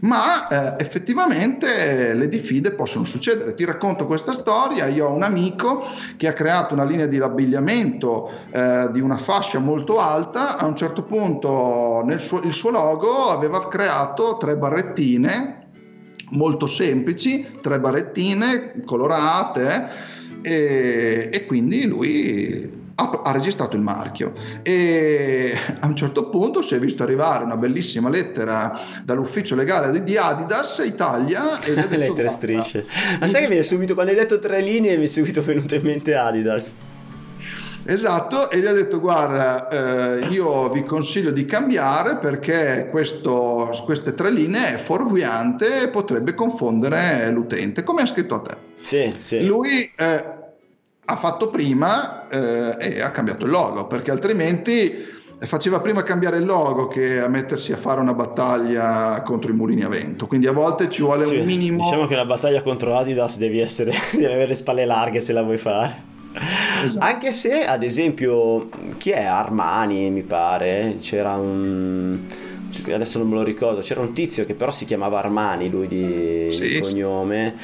ma 0.00 0.46
eh, 0.48 0.82
effettivamente 0.82 2.14
le 2.14 2.28
diffide 2.28 2.72
possono 2.72 3.04
succedere. 3.04 3.54
Ti 3.54 3.64
racconto 3.64 4.06
questa 4.06 4.32
storia, 4.32 4.86
io 4.86 5.08
ho 5.08 5.12
un 5.12 5.22
amico 5.22 5.84
che 6.16 6.28
ha 6.28 6.32
creato 6.32 6.74
una 6.74 6.84
linea 6.84 7.06
di 7.06 7.18
abbigliamento 7.18 8.30
eh, 8.50 8.88
di 8.92 9.00
una 9.00 9.16
fascia 9.16 9.58
molto 9.58 9.98
alta, 9.98 10.56
a 10.56 10.66
un 10.66 10.76
certo 10.76 11.04
punto 11.04 12.04
suo, 12.18 12.40
il 12.42 12.52
suo 12.52 12.70
logo 12.70 13.28
aveva 13.28 13.68
creato 13.68 14.36
tre 14.38 14.56
barrettine 14.56 15.64
molto 16.30 16.66
semplici, 16.66 17.46
tre 17.60 17.78
barrettine 17.78 18.82
colorate 18.84 19.88
e, 20.42 21.28
e 21.32 21.46
quindi 21.46 21.86
lui 21.86 22.75
ha, 22.96 23.22
ha, 23.24 23.32
registrato 23.32 23.76
il 23.76 23.82
marchio 23.82 24.32
e 24.62 25.54
a 25.80 25.86
un 25.86 25.94
certo 25.96 26.28
punto 26.28 26.62
si 26.62 26.74
è 26.74 26.78
visto 26.78 27.02
arrivare 27.02 27.44
una 27.44 27.56
bellissima 27.56 28.08
lettera 28.08 28.78
dall'ufficio 29.04 29.54
legale 29.54 30.02
di 30.02 30.16
Adidas 30.16 30.82
Italia 30.84 31.60
e 31.60 31.74
detto 31.74 31.96
lettere 31.96 32.28
strisce 32.28 32.86
ma 33.20 33.28
sai 33.28 33.46
che 33.46 33.48
mi 33.48 33.56
è 33.56 33.62
subito 33.62 33.94
quando 33.94 34.12
hai 34.12 34.18
detto 34.18 34.38
tre 34.38 34.60
linee 34.60 34.96
mi 34.96 35.04
è 35.04 35.08
subito 35.08 35.42
venuto 35.42 35.74
in 35.74 35.82
mente 35.82 36.14
Adidas 36.14 36.74
Esatto, 37.88 38.50
e 38.50 38.58
gli 38.58 38.66
ha 38.66 38.72
detto 38.72 38.98
guarda, 38.98 39.68
eh, 39.68 40.26
io 40.30 40.68
vi 40.70 40.82
consiglio 40.82 41.30
di 41.30 41.44
cambiare 41.44 42.16
perché 42.16 42.88
questo, 42.90 43.70
queste 43.84 44.12
tre 44.12 44.32
linee 44.32 44.74
è 44.74 44.76
fuorviante 44.76 45.82
e 45.82 45.88
potrebbe 45.88 46.34
confondere 46.34 47.30
l'utente, 47.30 47.84
come 47.84 48.02
ha 48.02 48.06
scritto 48.06 48.34
a 48.34 48.40
te. 48.40 48.56
Sì, 48.80 49.14
sì. 49.18 49.44
Lui 49.44 49.88
eh, 49.96 50.24
ha 51.08 51.16
fatto 51.16 51.50
prima 51.50 52.28
eh, 52.28 52.76
e 52.78 53.00
ha 53.00 53.10
cambiato 53.10 53.44
il 53.44 53.50
logo, 53.50 53.86
perché 53.86 54.10
altrimenti 54.10 55.14
faceva 55.38 55.80
prima 55.80 56.02
cambiare 56.02 56.38
il 56.38 56.46
logo 56.46 56.88
che 56.88 57.20
a 57.20 57.28
mettersi 57.28 57.72
a 57.72 57.76
fare 57.76 58.00
una 58.00 58.14
battaglia 58.14 59.20
contro 59.22 59.52
i 59.52 59.54
mulini 59.54 59.82
a 59.82 59.88
vento. 59.88 60.26
Quindi 60.26 60.46
a 60.46 60.52
volte 60.52 60.88
ci 60.88 61.02
vuole 61.02 61.26
sì, 61.26 61.36
un 61.36 61.46
minimo. 61.46 61.82
Diciamo 61.82 62.06
che 62.06 62.14
una 62.14 62.24
battaglia 62.24 62.62
contro 62.62 62.96
Adidas 62.96 63.38
devi, 63.38 63.60
essere, 63.60 63.92
devi 64.12 64.24
avere 64.24 64.48
le 64.48 64.54
spalle 64.54 64.84
larghe 64.84 65.20
se 65.20 65.32
la 65.32 65.42
vuoi 65.42 65.58
fare. 65.58 66.14
Esatto. 66.84 67.04
Anche 67.04 67.32
se, 67.32 67.64
ad 67.64 67.82
esempio, 67.82 68.68
chi 68.98 69.10
è 69.10 69.24
Armani, 69.24 70.10
mi 70.10 70.22
pare, 70.22 70.96
c'era 71.00 71.34
un 71.34 72.18
adesso 72.92 73.18
non 73.18 73.28
me 73.28 73.34
lo 73.34 73.42
ricordo, 73.42 73.80
c'era 73.80 74.00
un 74.00 74.12
tizio 74.12 74.44
che 74.44 74.54
però 74.54 74.72
si 74.72 74.84
chiamava 74.84 75.18
Armani, 75.18 75.70
lui 75.70 75.86
di, 75.88 76.48
sì, 76.50 76.68
di 76.68 76.80
cognome, 76.80 77.54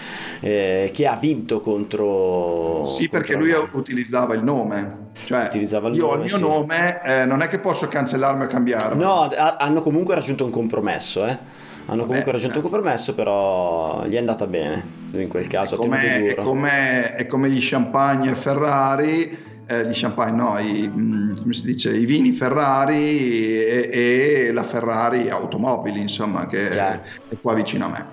eh, 0.40 0.90
che 0.92 1.06
ha 1.06 1.16
vinto 1.16 1.60
contro... 1.60 2.82
Sì, 2.84 3.08
contro 3.08 3.18
perché 3.18 3.34
lui 3.34 3.52
utilizzava 3.72 4.34
il 4.34 4.42
nome. 4.42 5.10
Cioè, 5.24 5.46
utilizzava 5.46 5.88
il 5.88 5.94
io 5.94 6.06
nome, 6.06 6.14
il 6.14 6.20
mio 6.22 6.36
sì. 6.36 6.42
nome 6.42 7.00
eh, 7.04 7.24
non 7.24 7.42
è 7.42 7.48
che 7.48 7.58
posso 7.58 7.88
cancellarmi 7.88 8.44
o 8.44 8.46
cambiarlo. 8.46 9.02
No, 9.02 9.22
a- 9.22 9.56
hanno 9.56 9.82
comunque 9.82 10.14
raggiunto 10.14 10.44
un 10.44 10.50
compromesso, 10.50 11.26
eh 11.26 11.60
hanno 11.86 12.04
comunque 12.04 12.30
Vabbè, 12.30 12.32
raggiunto 12.32 12.56
un 12.58 12.62
compromesso, 12.62 13.14
però 13.14 14.04
gli 14.06 14.14
è 14.14 14.18
andata 14.18 14.46
bene 14.46 14.84
in 15.12 15.28
quel 15.28 15.48
caso. 15.48 15.74
È 15.74 15.78
come, 15.78 16.26
è 16.26 16.34
come, 16.36 17.14
è 17.14 17.26
come 17.26 17.50
gli 17.50 17.58
champagne 17.60 18.34
Ferrari 18.34 19.50
eh, 19.72 19.86
di 19.86 19.94
champagne, 19.94 20.36
no, 20.36 20.58
i, 20.58 20.88
mm, 20.88 21.36
come 21.40 21.54
si 21.54 21.64
dice, 21.64 21.96
i 21.96 22.04
vini 22.04 22.32
Ferrari 22.32 23.64
e, 23.64 23.88
e 23.90 24.52
la 24.52 24.62
Ferrari 24.62 25.30
Automobili, 25.30 26.00
insomma, 26.00 26.46
che 26.46 26.70
è, 26.70 27.00
è 27.28 27.36
qua 27.40 27.54
vicino 27.54 27.86
a 27.86 27.88
me. 27.88 28.06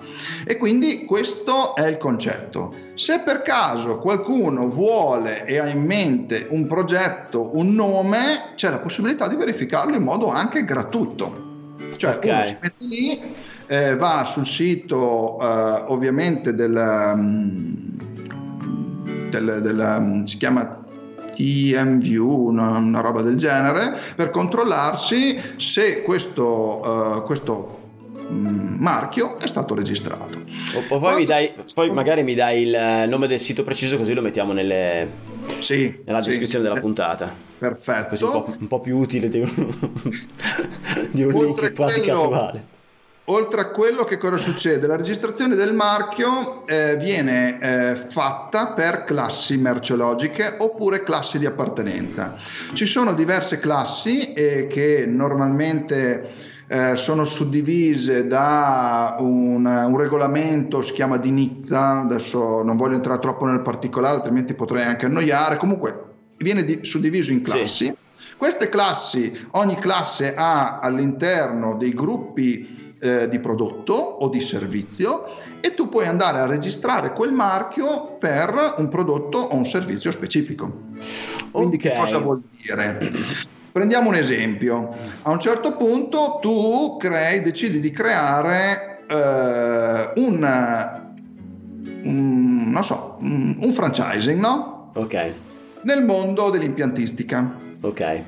E 0.46 0.56
quindi 0.56 1.04
questo 1.04 1.74
è 1.74 1.86
il 1.86 1.98
concetto. 1.98 2.74
Se 2.94 3.20
per 3.20 3.42
caso 3.42 3.98
qualcuno 3.98 4.68
vuole 4.68 5.44
e 5.44 5.58
ha 5.58 5.68
in 5.68 5.84
mente 5.84 6.46
un 6.50 6.66
progetto, 6.66 7.50
un 7.56 7.74
nome, 7.74 8.52
c'è 8.54 8.70
la 8.70 8.78
possibilità 8.78 9.28
di 9.28 9.36
verificarlo 9.36 9.94
in 9.94 10.02
modo 10.02 10.28
anche 10.30 10.64
gratuito. 10.64 11.48
Cioè 11.96 12.16
okay. 12.16 12.30
uno 12.30 12.42
si 12.42 12.56
mette 12.60 12.86
lì, 12.86 13.34
eh, 13.66 13.96
va 13.96 14.24
sul 14.24 14.46
sito 14.46 15.38
eh, 15.40 15.84
ovviamente 15.88 16.54
del, 16.54 17.12
mm, 17.16 17.90
del, 19.30 19.60
del, 19.62 19.96
mm, 20.00 20.22
si 20.22 20.36
chiama 20.38 20.79
TMView, 21.40 22.48
una, 22.48 22.76
una 22.76 23.00
roba 23.00 23.22
del 23.22 23.36
genere, 23.36 23.98
per 24.14 24.30
controllarsi 24.30 25.40
se 25.56 26.02
questo, 26.02 26.80
uh, 26.84 27.22
questo 27.22 27.78
marchio 28.28 29.38
è 29.38 29.46
stato 29.46 29.74
registrato. 29.74 30.38
O, 30.88 30.98
poi, 30.98 31.24
dai, 31.24 31.52
poi, 31.74 31.90
magari 31.90 32.22
mi 32.22 32.34
dai 32.34 32.62
il 32.62 33.06
nome 33.08 33.26
del 33.26 33.40
sito 33.40 33.64
preciso 33.64 33.96
così 33.96 34.12
lo 34.12 34.22
mettiamo 34.22 34.52
nelle, 34.52 35.08
sì, 35.58 36.02
nella 36.04 36.20
descrizione 36.20 36.64
sì. 36.64 36.70
della 36.70 36.80
puntata. 36.80 37.32
Perfetto. 37.58 38.08
Così 38.08 38.24
un 38.24 38.30
po', 38.30 38.56
un 38.58 38.66
po 38.68 38.80
più 38.80 38.98
utile 38.98 39.28
di 39.28 39.40
un, 39.40 39.48
di 41.10 41.22
un 41.24 41.32
link 41.32 41.72
quasi 41.74 42.00
quello, 42.00 42.28
casuale. 42.28 42.64
Oltre 43.32 43.60
a 43.60 43.66
quello, 43.66 44.02
che 44.02 44.18
cosa 44.18 44.36
succede? 44.38 44.88
La 44.88 44.96
registrazione 44.96 45.54
del 45.54 45.72
marchio 45.72 46.66
eh, 46.66 46.96
viene 46.96 47.60
eh, 47.60 47.94
fatta 47.94 48.72
per 48.72 49.04
classi 49.04 49.56
merceologiche 49.56 50.56
oppure 50.58 51.04
classi 51.04 51.38
di 51.38 51.46
appartenenza. 51.46 52.34
Ci 52.72 52.86
sono 52.86 53.12
diverse 53.12 53.60
classi 53.60 54.32
eh, 54.32 54.66
che 54.66 55.04
normalmente 55.06 56.28
eh, 56.66 56.96
sono 56.96 57.24
suddivise 57.24 58.26
da 58.26 59.14
un, 59.20 59.64
un, 59.64 59.96
regolamento, 59.96 60.82
si 60.82 60.92
chiama 60.92 61.16
di 61.16 61.30
Nizza, 61.30 62.00
adesso 62.00 62.64
non 62.64 62.76
voglio 62.76 62.96
entrare 62.96 63.20
troppo 63.20 63.46
nel 63.46 63.60
particolare, 63.60 64.16
altrimenti 64.16 64.54
potrei 64.54 64.82
anche 64.82 65.06
annoiare, 65.06 65.56
comunque 65.56 66.02
viene 66.38 66.64
di, 66.64 66.80
suddiviso 66.82 67.30
in 67.30 67.42
classi. 67.42 67.84
Sì. 67.84 67.96
Queste 68.36 68.68
classi, 68.68 69.46
ogni 69.52 69.76
classe 69.76 70.34
ha 70.34 70.80
all'interno 70.80 71.76
dei 71.76 71.94
gruppi 71.94 72.89
eh, 73.00 73.28
di 73.28 73.38
prodotto 73.38 73.94
o 73.94 74.28
di 74.28 74.40
servizio 74.40 75.26
e 75.60 75.74
tu 75.74 75.88
puoi 75.88 76.06
andare 76.06 76.38
a 76.38 76.46
registrare 76.46 77.12
quel 77.12 77.32
marchio 77.32 78.16
per 78.18 78.74
un 78.78 78.88
prodotto 78.88 79.38
o 79.38 79.54
un 79.54 79.64
servizio 79.64 80.10
specifico. 80.10 80.88
Quindi 81.50 81.76
okay. 81.76 81.90
che 81.90 81.98
cosa 81.98 82.18
vuol 82.18 82.42
dire? 82.62 83.12
Prendiamo 83.72 84.08
un 84.08 84.16
esempio. 84.16 84.96
A 85.22 85.30
un 85.30 85.38
certo 85.38 85.76
punto 85.76 86.38
tu 86.40 86.96
crei, 86.98 87.40
decidi 87.40 87.80
di 87.80 87.90
creare 87.90 88.98
eh, 89.08 90.12
un, 90.16 91.00
un, 92.02 92.70
non 92.70 92.84
so, 92.84 93.16
un, 93.20 93.56
un 93.62 93.72
franchising, 93.72 94.40
no? 94.40 94.90
Ok. 94.94 95.32
Nel 95.82 96.04
mondo 96.04 96.50
dell'impiantistica. 96.50 97.68
Ok. 97.82 98.00
E 98.00 98.24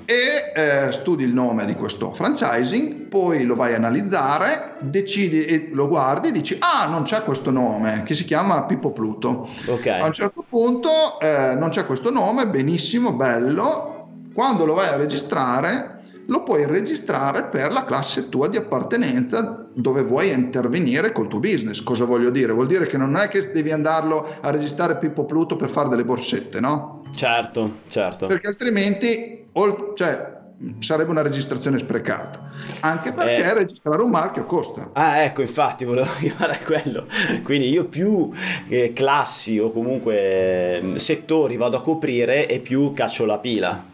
eh, 0.54 0.92
studi 0.92 1.24
il 1.24 1.32
nome 1.32 1.66
di 1.66 1.74
questo 1.74 2.12
franchising, 2.12 3.08
poi 3.08 3.44
lo 3.44 3.54
vai 3.54 3.74
a 3.74 3.76
analizzare, 3.76 4.74
decidi 4.80 5.44
e 5.44 5.68
lo 5.72 5.88
guardi 5.88 6.28
e 6.28 6.32
dici: 6.32 6.56
Ah, 6.60 6.86
non 6.86 7.02
c'è 7.02 7.22
questo 7.22 7.50
nome 7.50 8.02
che 8.04 8.14
si 8.14 8.24
chiama 8.24 8.64
Pippo 8.64 8.92
Pluto. 8.92 9.48
Ok. 9.66 9.86
A 9.86 10.06
un 10.06 10.12
certo 10.12 10.44
punto 10.48 11.20
eh, 11.20 11.54
non 11.54 11.68
c'è 11.68 11.84
questo 11.84 12.10
nome, 12.10 12.46
benissimo, 12.46 13.12
bello 13.12 13.92
quando 14.32 14.64
lo 14.64 14.74
vai 14.74 14.88
a 14.88 14.96
registrare, 14.96 16.00
lo 16.26 16.42
puoi 16.42 16.66
registrare 16.66 17.44
per 17.44 17.72
la 17.72 17.84
classe 17.84 18.28
tua 18.28 18.48
di 18.48 18.56
appartenenza 18.56 19.66
dove 19.74 20.02
vuoi 20.02 20.30
intervenire 20.30 21.12
col 21.12 21.28
tuo 21.28 21.40
business. 21.40 21.82
Cosa 21.82 22.04
voglio 22.04 22.30
dire? 22.30 22.52
Vuol 22.52 22.66
dire 22.66 22.86
che 22.86 22.96
non 22.96 23.16
è 23.16 23.28
che 23.28 23.52
devi 23.52 23.72
andarlo 23.72 24.26
a 24.40 24.50
registrare 24.50 24.96
Pippo 24.98 25.24
Pluto 25.24 25.56
per 25.56 25.70
fare 25.70 25.88
delle 25.88 26.04
borsette, 26.04 26.60
no? 26.60 27.01
Certo, 27.14 27.78
certo. 27.88 28.26
Perché 28.26 28.48
altrimenti, 28.48 29.46
cioè, 29.94 30.40
sarebbe 30.78 31.10
una 31.10 31.22
registrazione 31.22 31.78
sprecata. 31.78 32.50
Anche 32.80 33.12
perché 33.12 33.44
eh, 33.44 33.54
registrare 33.54 34.02
un 34.02 34.10
marchio 34.10 34.44
costa. 34.46 34.90
Ah, 34.92 35.22
ecco, 35.22 35.42
infatti 35.42 35.84
volevo 35.84 36.10
arrivare 36.16 36.52
a 36.52 36.58
quello. 36.58 37.06
Quindi 37.42 37.68
io 37.68 37.86
più 37.86 38.30
eh, 38.68 38.92
classi 38.92 39.58
o 39.58 39.70
comunque 39.70 40.80
mm, 40.82 40.94
settori 40.96 41.56
vado 41.56 41.76
a 41.76 41.82
coprire 41.82 42.46
e 42.46 42.60
più 42.60 42.92
caccio 42.92 43.24
la 43.24 43.38
pila. 43.38 43.90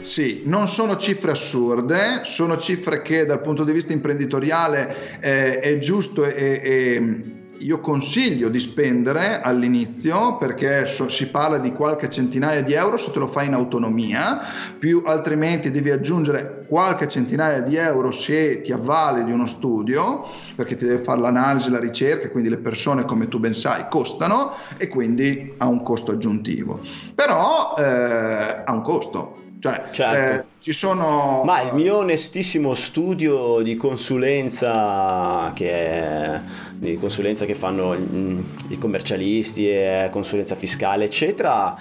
Sì, 0.00 0.42
non 0.46 0.66
sono 0.66 0.96
cifre 0.96 1.32
assurde, 1.32 2.20
sono 2.22 2.56
cifre 2.56 3.02
che 3.02 3.26
dal 3.26 3.40
punto 3.40 3.64
di 3.64 3.72
vista 3.72 3.92
imprenditoriale 3.92 5.20
eh, 5.20 5.58
è 5.58 5.78
giusto 5.78 6.24
e, 6.24 7.39
io 7.60 7.80
consiglio 7.80 8.48
di 8.48 8.58
spendere 8.58 9.40
all'inizio 9.40 10.36
perché 10.36 10.86
so, 10.86 11.08
si 11.08 11.28
parla 11.28 11.58
di 11.58 11.72
qualche 11.72 12.08
centinaia 12.08 12.62
di 12.62 12.72
euro 12.72 12.96
se 12.96 13.10
te 13.10 13.18
lo 13.18 13.26
fai 13.26 13.46
in 13.46 13.54
autonomia, 13.54 14.40
più 14.78 15.02
altrimenti 15.04 15.70
devi 15.70 15.90
aggiungere 15.90 16.64
qualche 16.66 17.08
centinaia 17.08 17.60
di 17.60 17.76
euro 17.76 18.10
se 18.10 18.60
ti 18.60 18.72
avvali 18.72 19.24
di 19.24 19.32
uno 19.32 19.46
studio 19.46 20.24
perché 20.54 20.74
ti 20.74 20.86
deve 20.86 21.02
fare 21.02 21.20
l'analisi, 21.20 21.70
la 21.70 21.80
ricerca, 21.80 22.30
quindi 22.30 22.48
le 22.48 22.58
persone 22.58 23.04
come 23.04 23.28
tu 23.28 23.38
ben 23.38 23.54
sai 23.54 23.86
costano 23.90 24.52
e 24.76 24.88
quindi 24.88 25.54
ha 25.58 25.66
un 25.66 25.82
costo 25.82 26.12
aggiuntivo. 26.12 26.80
Però 27.14 27.74
eh, 27.76 28.62
ha 28.64 28.72
un 28.72 28.82
costo 28.82 29.36
cioè, 29.60 29.88
certo. 29.90 30.40
eh, 30.40 30.44
ci 30.58 30.72
sono... 30.72 31.42
Ma 31.44 31.60
il 31.60 31.74
mio 31.74 31.98
onestissimo 31.98 32.72
studio 32.72 33.60
di 33.60 33.76
consulenza 33.76 35.52
che, 35.54 35.70
è, 35.70 36.40
di 36.72 36.96
consulenza 36.96 37.44
che 37.44 37.54
fanno 37.54 37.94
i 37.94 38.78
commercialisti 38.78 39.68
e 39.68 40.08
consulenza 40.10 40.54
fiscale, 40.54 41.04
eccetera, 41.04 41.76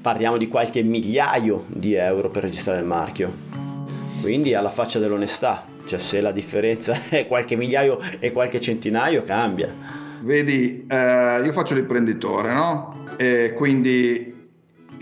parliamo 0.00 0.38
di 0.38 0.48
qualche 0.48 0.82
migliaio 0.82 1.64
di 1.66 1.92
euro 1.92 2.30
per 2.30 2.44
registrare 2.44 2.80
il 2.80 2.86
marchio. 2.86 3.30
Quindi 4.22 4.54
alla 4.54 4.70
faccia 4.70 4.98
dell'onestà, 4.98 5.66
cioè 5.86 5.98
se 5.98 6.22
la 6.22 6.32
differenza 6.32 6.98
è 7.10 7.26
qualche 7.26 7.56
migliaio 7.56 8.00
e 8.18 8.32
qualche 8.32 8.58
centinaio 8.58 9.22
cambia. 9.22 9.70
Vedi, 10.20 10.84
eh, 10.88 11.42
io 11.44 11.52
faccio 11.52 11.74
l'imprenditore, 11.74 12.54
no? 12.54 13.04
E 13.18 13.52
quindi 13.54 14.36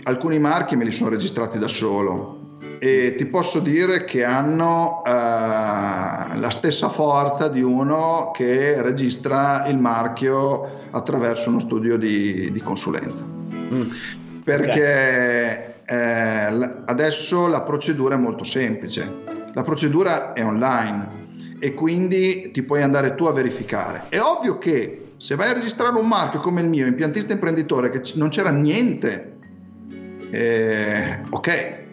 alcuni 0.07 0.39
marchi 0.39 0.75
me 0.75 0.85
li 0.85 0.91
sono 0.91 1.09
registrati 1.09 1.59
da 1.59 1.67
solo 1.67 2.45
e 2.79 3.15
ti 3.17 3.25
posso 3.25 3.59
dire 3.59 4.05
che 4.05 4.23
hanno 4.23 5.03
eh, 5.05 5.09
la 5.09 6.49
stessa 6.49 6.89
forza 6.89 7.49
di 7.49 7.61
uno 7.61 8.31
che 8.33 8.81
registra 8.81 9.65
il 9.67 9.77
marchio 9.77 10.85
attraverso 10.91 11.49
uno 11.49 11.59
studio 11.59 11.97
di, 11.97 12.49
di 12.51 12.59
consulenza. 12.61 13.25
Mm. 13.25 13.87
Perché 14.43 15.81
okay. 15.83 15.99
eh, 15.99 16.69
adesso 16.85 17.47
la 17.47 17.61
procedura 17.61 18.15
è 18.15 18.17
molto 18.17 18.45
semplice, 18.45 19.23
la 19.53 19.63
procedura 19.63 20.31
è 20.33 20.45
online 20.45 21.25
e 21.59 21.73
quindi 21.73 22.51
ti 22.53 22.63
puoi 22.63 22.81
andare 22.81 23.15
tu 23.15 23.25
a 23.25 23.33
verificare. 23.33 24.03
È 24.07 24.19
ovvio 24.19 24.57
che 24.57 25.13
se 25.17 25.35
vai 25.35 25.49
a 25.49 25.53
registrare 25.53 25.97
un 25.97 26.07
marchio 26.07 26.39
come 26.39 26.61
il 26.61 26.67
mio, 26.69 26.85
impiantista 26.85 27.33
imprenditore, 27.33 27.89
che 27.89 28.01
non 28.13 28.29
c'era 28.29 28.51
niente 28.51 29.36
eh, 30.31 31.19
ok, 31.29 31.49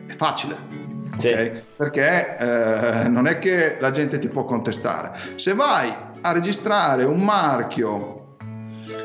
è 0.06 0.14
facile. 0.16 0.56
Sì. 1.16 1.28
Okay? 1.28 1.62
Perché 1.76 2.36
eh, 2.36 3.08
non 3.08 3.26
è 3.26 3.38
che 3.38 3.76
la 3.78 3.90
gente 3.90 4.18
ti 4.18 4.28
può 4.28 4.44
contestare. 4.44 5.12
Se 5.36 5.54
vai 5.54 5.92
a 6.20 6.32
registrare 6.32 7.04
un 7.04 7.20
marchio 7.20 8.14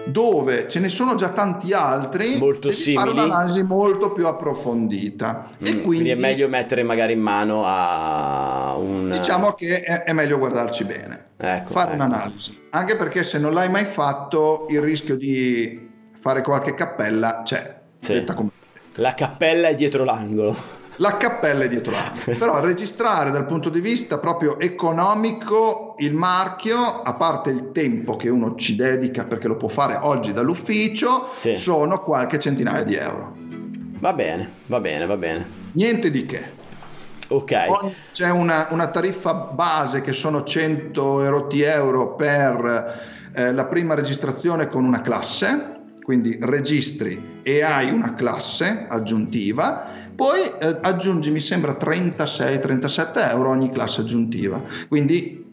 dove 0.06 0.68
ce 0.68 0.80
ne 0.80 0.89
sono 0.89 1.15
già 1.15 1.30
tanti 1.30 1.74
altri, 1.74 2.38
molto 2.38 2.70
simili. 2.70 3.10
un'analisi 3.10 3.63
molto 3.63 4.12
più 4.12 4.28
approfondita. 4.28 5.50
Mm, 5.52 5.65
e 5.65 5.70
quindi, 5.70 5.82
quindi, 5.82 6.10
è 6.10 6.15
meglio 6.15 6.48
mettere 6.48 6.84
magari 6.84 7.13
in 7.13 7.22
mano 7.22 7.63
a 7.65 8.76
un... 8.78 9.10
Diciamo 9.12 9.54
che 9.54 9.82
è, 9.82 10.04
è 10.04 10.13
meglio 10.13 10.38
guardarci 10.38 10.84
bene, 10.86 11.28
ecco, 11.38 11.72
fare 11.72 11.94
ecco. 11.94 12.04
un'analisi. 12.04 12.68
Anche 12.72 12.96
perché 12.96 13.24
se 13.24 13.39
non 13.39 13.54
l'hai 13.54 13.70
mai 13.70 13.86
fatto, 13.86 14.68
il 14.70 14.82
rischio 14.82 15.15
di 15.15 15.88
fare 16.20 16.42
qualche 16.42 16.74
cappella 16.74 17.42
c'è. 17.44 17.78
Sì. 18.00 18.24
Come 18.34 18.52
la 19.00 19.14
cappella 19.14 19.70
è 19.70 19.76
dietro 19.76 20.04
l'angolo. 20.04 20.56
La 20.98 21.16
cappella 21.16 21.64
è 21.64 21.68
dietro 21.70 21.94
l'angolo. 21.94 22.38
Però 22.38 22.60
registrare 22.60 23.32
dal 23.32 23.46
punto 23.46 23.70
di 23.70 23.80
vista 23.80 24.20
proprio 24.20 24.60
economico 24.60 25.96
il 26.00 26.14
marchio, 26.14 27.02
a 27.02 27.14
parte 27.14 27.50
il 27.50 27.72
tempo 27.72 28.18
che 28.18 28.28
uno 28.28 28.56
ci 28.56 28.76
dedica 28.76 29.26
perché 29.26 29.48
lo 29.48 29.56
può 29.56 29.70
fare 29.70 29.98
oggi 30.02 30.34
dall'ufficio, 30.34 31.30
sì. 31.34 31.56
sono 31.56 32.04
qualche 32.04 32.40
centinaia 32.40 32.84
di 32.84 32.96
euro. 32.96 33.36
Va 34.00 34.12
bene, 34.12 34.52
va 34.66 34.82
bene, 34.82 35.06
va 35.06 35.16
bene. 35.16 35.48
Niente 35.72 36.12
di 36.12 36.26
che. 36.26 36.58
Ok. 37.30 37.94
c'è 38.12 38.30
una, 38.30 38.68
una, 38.72 38.88
tariffa 38.88 39.34
base 39.34 40.02
che 40.02 40.14
sono 40.14 40.44
100 40.44 41.22
euro 41.22 42.16
per 42.16 43.30
eh, 43.34 43.54
la 43.54 43.66
prima 43.66 43.94
registrazione 43.94 44.68
con 44.68 44.84
una 44.84 45.02
classe 45.02 45.79
quindi 46.10 46.39
registri 46.41 47.41
e 47.43 47.62
hai 47.62 47.91
una 47.91 48.15
classe 48.15 48.88
aggiuntiva, 48.89 49.86
poi 50.15 50.39
eh, 50.60 50.80
aggiungi 50.82 51.30
mi 51.30 51.39
sembra 51.39 51.78
36-37 51.80 53.30
euro 53.30 53.50
ogni 53.50 53.69
classe 53.69 54.02
aggiuntiva, 54.02 54.60
quindi 54.88 55.49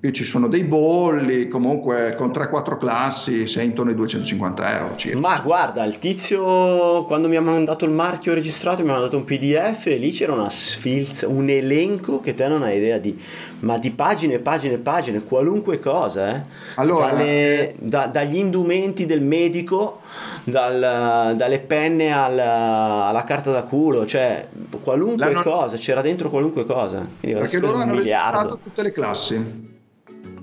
Qui 0.00 0.14
ci 0.14 0.24
sono 0.24 0.48
dei 0.48 0.64
bolli, 0.64 1.46
comunque 1.46 2.14
con 2.16 2.30
3-4 2.30 2.78
classi 2.78 3.46
sei 3.46 3.66
intorno 3.66 3.90
ai 3.90 3.96
250 3.98 4.78
euro 4.80 4.96
circa. 4.96 5.18
Ma 5.18 5.38
guarda, 5.40 5.84
il 5.84 5.98
tizio 5.98 7.04
quando 7.04 7.28
mi 7.28 7.36
ha 7.36 7.42
mandato 7.42 7.84
il 7.84 7.90
marchio 7.90 8.32
registrato 8.32 8.82
mi 8.82 8.88
ha 8.88 8.92
mandato 8.92 9.18
un 9.18 9.24
PDF 9.24 9.88
e 9.88 9.96
lì 9.96 10.10
c'era 10.10 10.32
una 10.32 10.48
sfilza, 10.48 11.28
un 11.28 11.50
elenco 11.50 12.20
che 12.20 12.32
te 12.32 12.48
non 12.48 12.62
hai 12.62 12.78
idea 12.78 12.96
di, 12.96 13.14
ma 13.58 13.76
di 13.76 13.90
pagine, 13.90 14.38
pagine, 14.38 14.78
pagine, 14.78 15.22
qualunque 15.22 15.78
cosa, 15.80 16.34
eh. 16.34 16.42
Allora, 16.76 17.10
Dalle- 17.10 17.24
eh, 17.68 17.74
da- 17.78 18.06
dagli 18.06 18.36
indumenti 18.38 19.04
del 19.04 19.20
medico, 19.20 20.00
dal- 20.44 21.34
dalle 21.36 21.58
penne 21.60 22.10
alla, 22.10 23.04
alla 23.08 23.22
carta 23.24 23.52
da 23.52 23.64
culo, 23.64 24.06
cioè 24.06 24.48
qualunque 24.82 25.34
cosa, 25.42 25.76
c'era 25.76 26.00
dentro 26.00 26.30
qualunque 26.30 26.64
cosa. 26.64 27.06
Quindi 27.20 27.38
perché 27.38 27.58
loro 27.58 27.76
hanno 27.80 27.92
miliardo. 27.92 28.30
registrato 28.38 28.58
tutte 28.64 28.82
le 28.82 28.92
classi. 28.92 29.68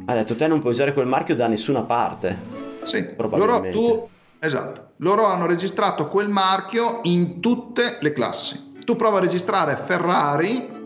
Ha 0.09 0.13
detto 0.13 0.37
te 0.37 0.47
non 0.47 0.59
puoi 0.61 0.71
usare 0.71 0.93
quel 0.93 1.05
marchio 1.05 1.35
da 1.35 1.47
nessuna 1.47 1.83
parte. 1.83 2.65
Sì, 2.85 3.01
loro, 3.01 3.15
Probabilmente. 3.15 3.71
tu, 3.71 4.07
esatto, 4.39 4.91
loro 4.97 5.25
hanno 5.25 5.45
registrato 5.45 6.07
quel 6.07 6.29
marchio 6.29 7.01
in 7.03 7.41
tutte 7.41 7.97
le 7.99 8.13
classi. 8.13 8.71
Tu 8.85 8.95
prova 8.95 9.17
a 9.17 9.19
registrare 9.19 9.75
Ferrari 9.75 10.76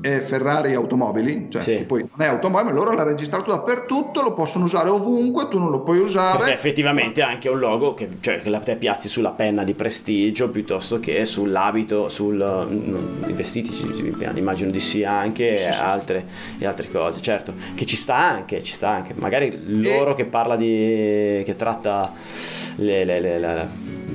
e 0.00 0.20
Ferrari 0.20 0.74
automobili, 0.74 1.48
cioè 1.50 1.60
Sì. 1.62 1.76
che 1.76 1.84
poi 1.84 2.00
non 2.00 2.26
è 2.26 2.30
automobile, 2.30 2.74
loro 2.74 2.90
l'hanno 2.92 3.08
registrato 3.08 3.50
dappertutto, 3.50 4.22
lo 4.22 4.32
possono 4.34 4.64
usare 4.64 4.88
ovunque, 4.88 5.48
tu 5.48 5.58
non 5.58 5.70
lo 5.70 5.82
puoi 5.82 5.98
usare. 5.98 6.38
Perché 6.38 6.52
effettivamente 6.52 7.20
è 7.20 7.24
anche 7.24 7.48
un 7.48 7.58
logo 7.58 7.94
che, 7.94 8.08
cioè, 8.20 8.40
che 8.40 8.48
la 8.48 8.60
te 8.60 8.76
piazzi 8.76 9.08
sulla 9.08 9.30
penna 9.30 9.64
di 9.64 9.74
prestigio 9.74 10.48
piuttosto 10.50 11.00
che 11.00 11.24
sull'abito, 11.24 12.08
sui 12.08 12.36
vestiti, 13.32 13.72
ci- 13.72 13.92
ci- 13.94 14.14
immagino 14.36 14.70
di 14.70 14.80
sì 14.80 15.02
anche 15.04 15.58
Sì, 15.58 15.72
sì, 15.72 15.80
e 15.80 15.84
altre, 15.84 16.26
e 16.58 16.66
altre 16.66 16.88
cose. 16.88 17.20
Certo, 17.20 17.54
che 17.74 17.84
ci 17.86 17.96
sta 17.96 18.16
anche, 18.16 18.62
ci 18.62 18.72
sta 18.74 18.88
anche. 18.90 19.12
Magari 19.16 19.58
loro 19.82 20.14
che 20.14 20.24
parla 20.26 20.56
di... 20.56 21.42
che 21.44 21.54
tratta 21.56 22.12
le, 22.76 23.04
le- 23.04 23.20
le- 23.20 23.64
mm, 23.64 24.05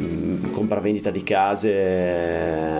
compravendita 0.51 1.09
di 1.11 1.23
case. 1.23 1.71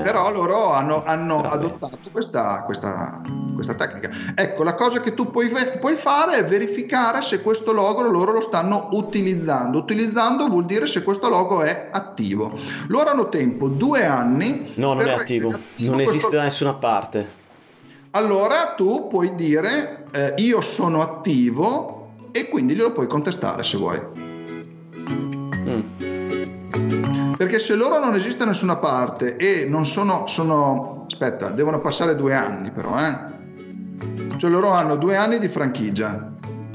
Però 0.04 0.32
loro 0.32 0.72
hanno, 0.72 1.04
hanno 1.06 1.42
Però, 1.42 1.54
adottato 1.54 1.98
questa, 2.12 2.64
questa- 2.64 3.22
questa 3.54 3.74
tecnica. 3.74 4.10
Ecco, 4.36 4.64
la 4.64 4.74
cosa 4.76 5.00
che 5.00 5.14
tu 5.14 5.30
puoi, 5.30 5.52
puoi 5.80 5.96
fare 5.96 6.38
è 6.38 6.44
verificare 6.44 7.22
se 7.22 7.42
questo 7.42 7.72
logo 7.72 8.02
loro 8.02 8.32
lo 8.32 8.42
stanno 8.42 8.90
utilizzando. 8.92 9.78
Utilizzando 9.78 10.48
vuol 10.48 10.66
dire 10.66 10.86
se 10.86 11.04
questo 11.04 11.30
logo 11.30 11.62
è 11.62 11.90
attivo. 11.92 12.52
Loro 12.88 13.10
hanno 13.10 13.30
tempo 13.30 13.68
due 13.68 14.06
anni. 14.06 14.72
No, 14.76 14.94
non 14.94 15.02
è 15.02 15.06
rendere 15.06 15.24
attivo, 15.24 15.52
non 15.80 16.00
esiste 16.02 16.36
da 16.36 16.44
nessuna 16.44 16.74
parte. 16.74 17.40
Allora 18.12 18.74
tu 18.76 19.08
puoi 19.08 19.36
dire 19.36 20.04
eh, 20.12 20.34
io 20.38 20.60
sono 20.62 21.02
attivo 21.02 22.10
e 22.32 22.50
quindi 22.50 22.74
glielo 22.76 22.92
puoi 22.92 23.08
contestare 23.08 23.64
se 23.64 23.78
vuoi. 23.78 24.00
Perché 27.42 27.58
se 27.58 27.74
loro 27.74 27.98
non 27.98 28.14
esiste 28.14 28.38
da 28.38 28.46
nessuna 28.46 28.76
parte 28.76 29.36
e 29.36 29.66
non 29.68 29.88
sono, 29.88 30.28
sono 30.28 31.06
aspetta, 31.08 31.50
devono 31.50 31.80
passare 31.80 32.16
due 32.16 32.36
anni 32.36 32.70
però, 32.70 32.96
eh. 33.00 34.38
Cioè 34.38 34.48
loro 34.48 34.70
hanno 34.70 34.96
due 34.96 35.16
anni 35.16 35.40
di 35.40 35.48
franchigia. 35.48 36.34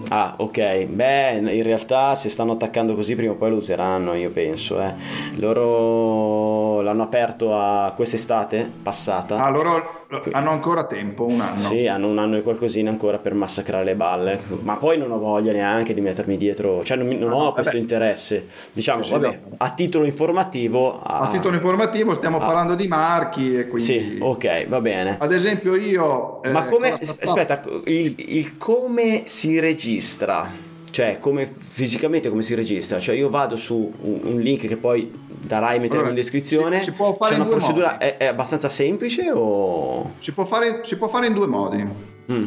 Ah, 0.09 0.35
ok. 0.37 0.87
Beh, 0.87 1.35
in 1.35 1.63
realtà 1.63 2.17
se 2.17 2.29
stanno 2.29 2.55
attaccando 2.55 2.97
così 2.97 3.15
prima 3.15 3.35
o 3.35 3.37
poi 3.37 3.51
lo 3.51 3.57
useranno, 3.59 4.15
io 4.15 4.31
penso. 4.31 4.81
Eh. 4.81 4.93
Loro 5.37 6.81
l'hanno 6.81 7.05
aperto 7.05 7.57
a 7.57 7.93
quest'estate 7.95 8.69
passata. 8.83 9.37
Ah, 9.37 9.51
loro 9.51 10.06
hanno 10.33 10.51
ancora 10.51 10.85
tempo, 10.85 11.25
un 11.27 11.41
anno. 11.41 11.59
Sì, 11.59 11.87
hanno 11.87 12.07
un 12.09 12.19
anno 12.19 12.37
e 12.37 12.43
qualcosina 12.43 12.91
ancora 12.91 13.19
per 13.19 13.35
massacrare 13.35 13.85
le 13.85 13.95
balle. 13.97 14.41
Ma 14.63 14.77
poi 14.77 14.97
non 14.99 15.11
ho 15.11 15.19
voglia 15.19 15.53
neanche 15.53 15.95
di 15.95 16.01
mettermi 16.01 16.37
dietro, 16.37 16.85
cioè 16.85 16.97
non, 16.97 17.09
non 17.09 17.29
No, 17.31 17.35
ho 17.37 17.39
vabbè. 17.45 17.53
questo 17.55 17.77
interesse. 17.77 18.47
Diciamo, 18.73 19.03
Sì, 19.03 19.11
vabbè, 19.13 19.27
no. 19.43 19.49
a 19.59 19.71
titolo 19.71 20.05
informativo. 20.05 21.01
A 21.03 21.29
titolo 21.31 21.55
informativo 21.57 22.15
stiamo 22.15 22.37
Ah. 22.39 22.45
parlando 22.47 22.75
di 22.75 22.87
marchi 22.89 23.57
e 23.57 23.67
quindi... 23.69 23.83
Sì, 23.83 24.19
ok, 24.21 24.67
va 24.69 24.81
bene. 24.81 25.17
Ad 25.19 25.33
esempio 25.33 25.75
io... 25.75 26.43
eh, 26.43 26.51
Ma 26.53 26.65
come, 26.67 26.91
la 26.91 26.97
startup- 27.03 27.23
aspetta, 27.25 27.63
il, 27.87 28.15
il 28.17 28.57
come 28.57 29.23
si 29.27 29.59
registra? 29.59 30.65
Cioè, 30.97 31.19
come 31.19 31.53
fisicamente 31.59 32.31
come 32.31 32.41
si 32.41 32.55
registra? 32.55 32.99
Cioè, 32.99 33.15
io 33.15 33.29
vado 33.29 33.57
su 33.57 33.93
un, 34.01 34.21
un 34.23 34.41
link 34.41 34.67
che 34.67 34.79
poi 34.79 35.13
darai 35.29 35.79
metterò 35.79 35.97
Allora, 35.97 36.09
in 36.09 36.15
descrizione. 36.15 36.79
si- 36.79 36.85
si 36.85 36.93
può 36.93 37.13
fare 37.13 37.35
C'è 37.35 37.37
in 37.37 37.41
una 37.43 37.51
due 37.51 37.59
procedura, 37.59 37.99
è, 37.99 38.17
è 38.17 38.25
abbastanza 38.25 38.71
semplice 38.71 39.31
o. 39.31 40.13
Si 40.21 40.33
può, 40.33 40.47
fare, 40.47 40.81
si 40.85 40.97
può 40.97 41.09
fare 41.09 41.27
in 41.27 41.35
due 41.35 41.49
modi. 41.49 41.87
Mm, 42.33 42.45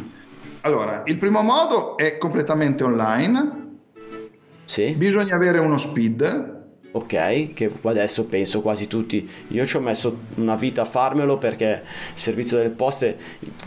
Allora, 0.62 1.04
il 1.06 1.16
primo 1.16 1.42
modo 1.42 1.96
è 1.96 2.18
completamente 2.18 2.82
online, 2.82 3.78
sì, 4.64 4.94
bisogna 4.94 5.36
avere 5.36 5.60
uno 5.60 5.78
speed, 5.78 6.58
ok, 6.90 7.52
che 7.52 7.72
adesso 7.82 8.24
penso 8.24 8.62
quasi 8.62 8.88
tutti. 8.88 9.30
Io 9.50 9.64
ci 9.64 9.76
ho 9.76 9.80
messo 9.80 10.22
una 10.34 10.56
vita 10.56 10.82
a 10.82 10.86
farmelo 10.86 11.38
perché 11.38 11.82
il 12.14 12.18
servizio 12.18 12.56
delle 12.56 12.70
poste, 12.70 13.16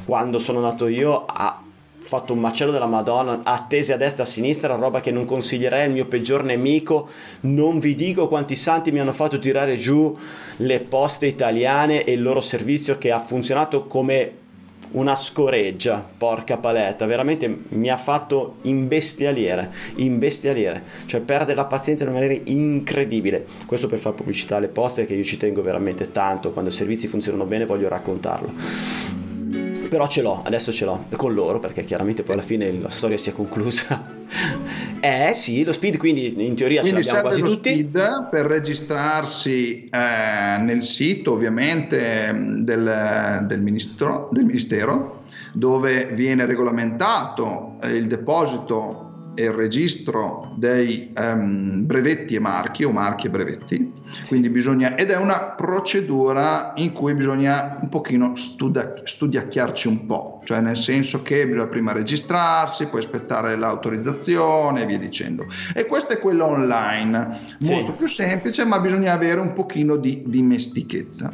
quando 0.03 0.39
sono 0.39 0.59
nato 0.59 0.87
io, 0.87 1.23
ha 1.23 1.62
fatto 2.05 2.33
un 2.33 2.39
macello 2.39 2.71
della 2.71 2.85
Madonna, 2.85 3.41
attese 3.43 3.93
a 3.93 3.97
destra 3.97 4.23
e 4.23 4.27
a 4.27 4.29
sinistra, 4.29 4.75
roba 4.75 4.99
che 5.01 5.11
non 5.11 5.25
consiglierei 5.25 5.85
al 5.85 5.91
mio 5.91 6.05
peggior 6.05 6.43
nemico. 6.43 7.07
Non 7.41 7.79
vi 7.79 7.95
dico 7.95 8.27
quanti 8.27 8.55
santi 8.55 8.91
mi 8.91 8.99
hanno 8.99 9.11
fatto 9.11 9.39
tirare 9.39 9.75
giù 9.75 10.15
le 10.57 10.79
poste 10.81 11.25
italiane 11.25 12.03
e 12.03 12.13
il 12.13 12.21
loro 12.21 12.41
servizio 12.41 12.97
che 12.97 13.11
ha 13.11 13.19
funzionato 13.19 13.85
come 13.85 14.41
una 14.91 15.15
scoreggia, 15.15 16.05
porca 16.17 16.57
paletta, 16.57 17.05
veramente 17.05 17.63
mi 17.69 17.89
ha 17.89 17.97
fatto 17.97 18.55
imbestialire, 18.63 19.71
imbestialire, 19.95 20.83
cioè 21.05 21.21
perde 21.21 21.53
la 21.53 21.65
pazienza 21.65 22.03
in 22.03 22.11
una 22.11 22.19
maniera 22.19 22.41
incredibile. 22.45 23.45
Questo 23.65 23.87
per 23.87 23.99
fare 23.99 24.15
pubblicità 24.15 24.57
alle 24.57 24.67
poste 24.67 25.05
che 25.05 25.15
io 25.15 25.23
ci 25.23 25.37
tengo 25.37 25.61
veramente 25.61 26.11
tanto, 26.11 26.51
quando 26.51 26.69
i 26.69 26.73
servizi 26.73 27.07
funzionano 27.07 27.45
bene 27.45 27.65
voglio 27.65 27.89
raccontarlo. 27.89 29.32
Però 29.93 30.07
ce 30.07 30.23
l'ho, 30.23 30.41
adesso 30.43 30.71
ce 30.71 30.85
l'ho 30.85 31.05
con 31.15 31.35
loro 31.35 31.59
perché 31.59 31.83
chiaramente 31.85 32.23
poi 32.23 32.33
alla 32.33 32.41
fine 32.41 32.71
la 32.71 32.89
storia 32.89 33.15
si 33.15 33.29
è 33.29 33.33
conclusa. 33.33 34.01
eh 34.99 35.33
sì, 35.35 35.63
lo 35.63 35.71
speed 35.71 35.97
quindi 35.97 36.33
in 36.47 36.55
teoria 36.55 36.81
quindi 36.81 37.03
ce 37.03 37.11
l'abbiamo 37.11 37.27
quasi 37.27 37.41
lo 37.41 37.47
tutti. 37.49 37.69
speed 37.69 38.29
per 38.31 38.47
registrarsi 38.47 39.87
eh, 39.87 40.57
nel 40.63 40.81
sito 40.83 41.33
ovviamente 41.33 42.31
mh, 42.31 42.63
del, 42.63 43.45
del 43.45 43.61
ministro, 43.61 44.29
del 44.31 44.45
ministero 44.45 45.21
dove 45.51 46.05
viene 46.05 46.47
regolamentato 46.47 47.75
eh, 47.83 47.89
il 47.89 48.07
deposito 48.07 49.33
e 49.35 49.43
il 49.43 49.51
registro 49.51 50.55
dei 50.57 51.11
ehm, 51.15 51.85
brevetti 51.85 52.33
e 52.33 52.39
marchi 52.39 52.83
o 52.83 52.89
marchi 52.89 53.27
e 53.27 53.29
brevetti 53.29 53.92
quindi 54.27 54.49
bisogna 54.49 54.95
ed 54.95 55.09
è 55.09 55.17
una 55.17 55.53
procedura 55.55 56.73
in 56.75 56.91
cui 56.91 57.13
bisogna 57.13 57.77
un 57.79 57.89
pochino 57.89 58.35
studia, 58.35 58.93
studiacchiarci 59.03 59.87
un 59.87 60.05
po' 60.05 60.33
cioè 60.43 60.59
nel 60.59 60.77
senso 60.77 61.21
che 61.21 61.45
bisogna 61.45 61.67
prima 61.67 61.91
registrarsi 61.91 62.87
poi 62.87 62.99
aspettare 62.99 63.55
l'autorizzazione 63.55 64.83
e 64.83 64.85
via 64.85 64.97
dicendo. 64.97 65.45
E 65.73 65.85
questo 65.85 66.13
è 66.13 66.19
quello 66.19 66.45
online 66.45 67.55
Sì. 67.59 67.73
molto 67.73 67.93
più 67.93 68.07
semplice 68.07 68.65
ma 68.65 68.79
bisogna 68.79 69.13
avere 69.13 69.39
un 69.39 69.53
pochino 69.53 69.95
di 69.95 70.23
dimestichezza. 70.25 71.31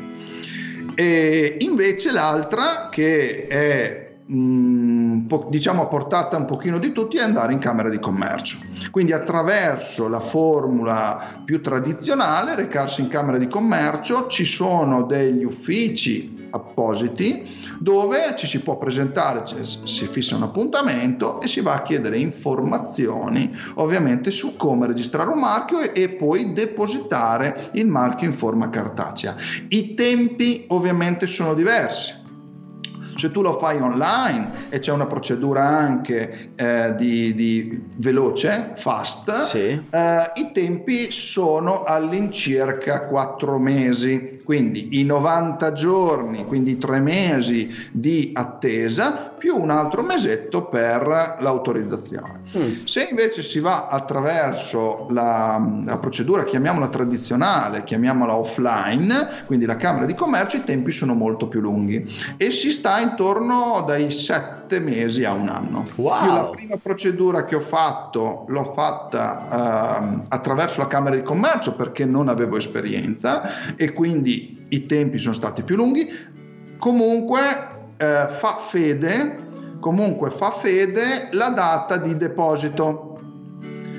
E 0.96 1.58
invece 1.60 2.12
l'altra 2.12 2.90
che 2.90 3.48
è 3.48 4.09
mh, 4.30 5.26
po- 5.28 5.48
diciamo 5.50 5.84
a 5.84 5.88
portata 5.88 6.38
un 6.38 6.46
pochino 6.46 6.78
di 6.78 6.92
tutti 6.92 7.18
è 7.18 7.22
andare 7.22 7.54
in 7.54 7.60
camera 7.60 7.90
di 7.90 8.00
commercio 8.00 8.60
quindi 8.92 9.12
attraverso 9.12 10.08
la 10.08 10.20
formula 10.20 11.42
più 11.44 11.62
tradizionale 11.62 12.56
recarsi 12.56 13.02
in 13.02 13.08
camera 13.08 13.38
di 13.38 13.48
commercio 13.48 14.28
ci 14.28 14.46
sono 14.46 15.04
degli 15.04 15.44
uffici 15.44 16.48
appositi 16.52 17.58
dove 17.80 18.36
ci 18.38 18.46
si 18.46 18.62
può 18.62 18.78
presentare, 18.78 19.44
si 19.46 20.06
fissa 20.06 20.36
un 20.36 20.44
appuntamento 20.44 21.42
e 21.42 21.48
si 21.48 21.62
va 21.62 21.76
a 21.76 21.82
chiedere 21.82 22.18
informazioni 22.18 23.56
ovviamente 23.76 24.32
su 24.32 24.58
come 24.58 24.88
registrare 24.88 25.30
un 25.30 25.40
marchio 25.40 25.94
e 25.94 26.10
poi 26.10 26.52
depositare 26.52 27.70
il 27.74 27.88
marchio 27.88 28.28
in 28.28 28.34
forma 28.34 28.70
cartacea. 28.70 29.36
I 29.70 29.94
tempi 29.94 30.66
ovviamente 30.70 31.26
sono 31.26 31.54
diversi. 31.54 32.19
Se 33.20 33.32
tu 33.32 33.42
lo 33.42 33.58
fai 33.60 33.80
online 33.82 34.68
e 34.70 34.80
c'è 34.80 34.92
una 34.94 35.06
procedura 35.06 35.64
anche 35.68 36.52
eh, 36.56 36.96
di, 36.98 37.36
di 37.36 37.84
veloce, 37.98 38.72
fast, 38.76 39.44
Sì. 39.44 39.60
eh, 39.90 40.32
i 40.36 40.52
tempi 40.54 41.12
sono 41.12 41.84
all'incirca 41.84 43.08
4 43.08 43.60
mesi, 43.60 44.40
quindi 44.46 45.00
i 45.00 45.04
90 45.04 45.74
giorni, 45.74 46.46
quindi 46.46 46.78
3 46.78 47.00
mesi 47.02 47.70
di 47.92 48.32
attesa 48.34 49.29
più 49.40 49.60
un 49.60 49.72
altro 49.72 50.04
mesetto 50.04 50.66
per 50.66 51.38
l'autorizzazione. 51.40 52.42
Mm. 52.56 52.84
Se 52.84 53.08
invece 53.10 53.42
si 53.42 53.60
va 53.60 53.88
attraverso 53.88 55.08
la, 55.10 55.82
la 55.84 55.98
procedura, 55.98 56.44
chiamiamola 56.44 56.90
tradizionale, 56.90 57.84
chiamiamola 57.84 58.36
offline, 58.36 59.46
quindi 59.48 59.66
la 59.66 59.78
Camera 59.78 60.06
di 60.06 60.14
Commercio, 60.14 60.58
i 60.58 60.64
tempi 60.64 60.92
sono 60.92 61.16
molto 61.16 61.48
più 61.48 61.62
lunghi 61.62 62.08
e 62.38 62.52
si 62.52 62.72
sta 62.72 63.00
intorno 63.00 63.84
dai 63.88 64.12
sette 64.12 64.80
mesi 64.80 65.24
a 65.24 65.32
un 65.32 65.48
anno. 65.48 65.88
Wow. 65.96 66.26
Io 66.26 66.34
la 66.34 66.50
prima 66.50 66.78
procedura 66.78 67.46
che 67.46 67.56
ho 67.56 67.62
fatto 67.62 68.46
l'ho 68.48 68.74
fatta 68.76 70.12
uh, 70.12 70.22
attraverso 70.28 70.82
la 70.82 70.88
Camera 70.88 71.16
di 71.16 71.24
Commercio 71.24 71.76
perché 71.76 72.06
non 72.06 72.28
avevo 72.28 72.58
esperienza 72.58 73.76
e 73.76 73.94
quindi 73.94 74.62
i 74.70 74.86
tempi 74.86 75.18
sono 75.18 75.34
stati 75.34 75.64
più 75.64 75.78
lunghi. 75.78 76.08
Comunque 76.78 77.79
uh, 78.00 78.30
fa 78.30 78.58
fede 78.58 79.48
comunque 79.80 80.30
fa 80.30 80.52
fede 80.52 81.30
la 81.32 81.50
data 81.50 81.98
di 81.98 82.16
deposito. 82.18 83.18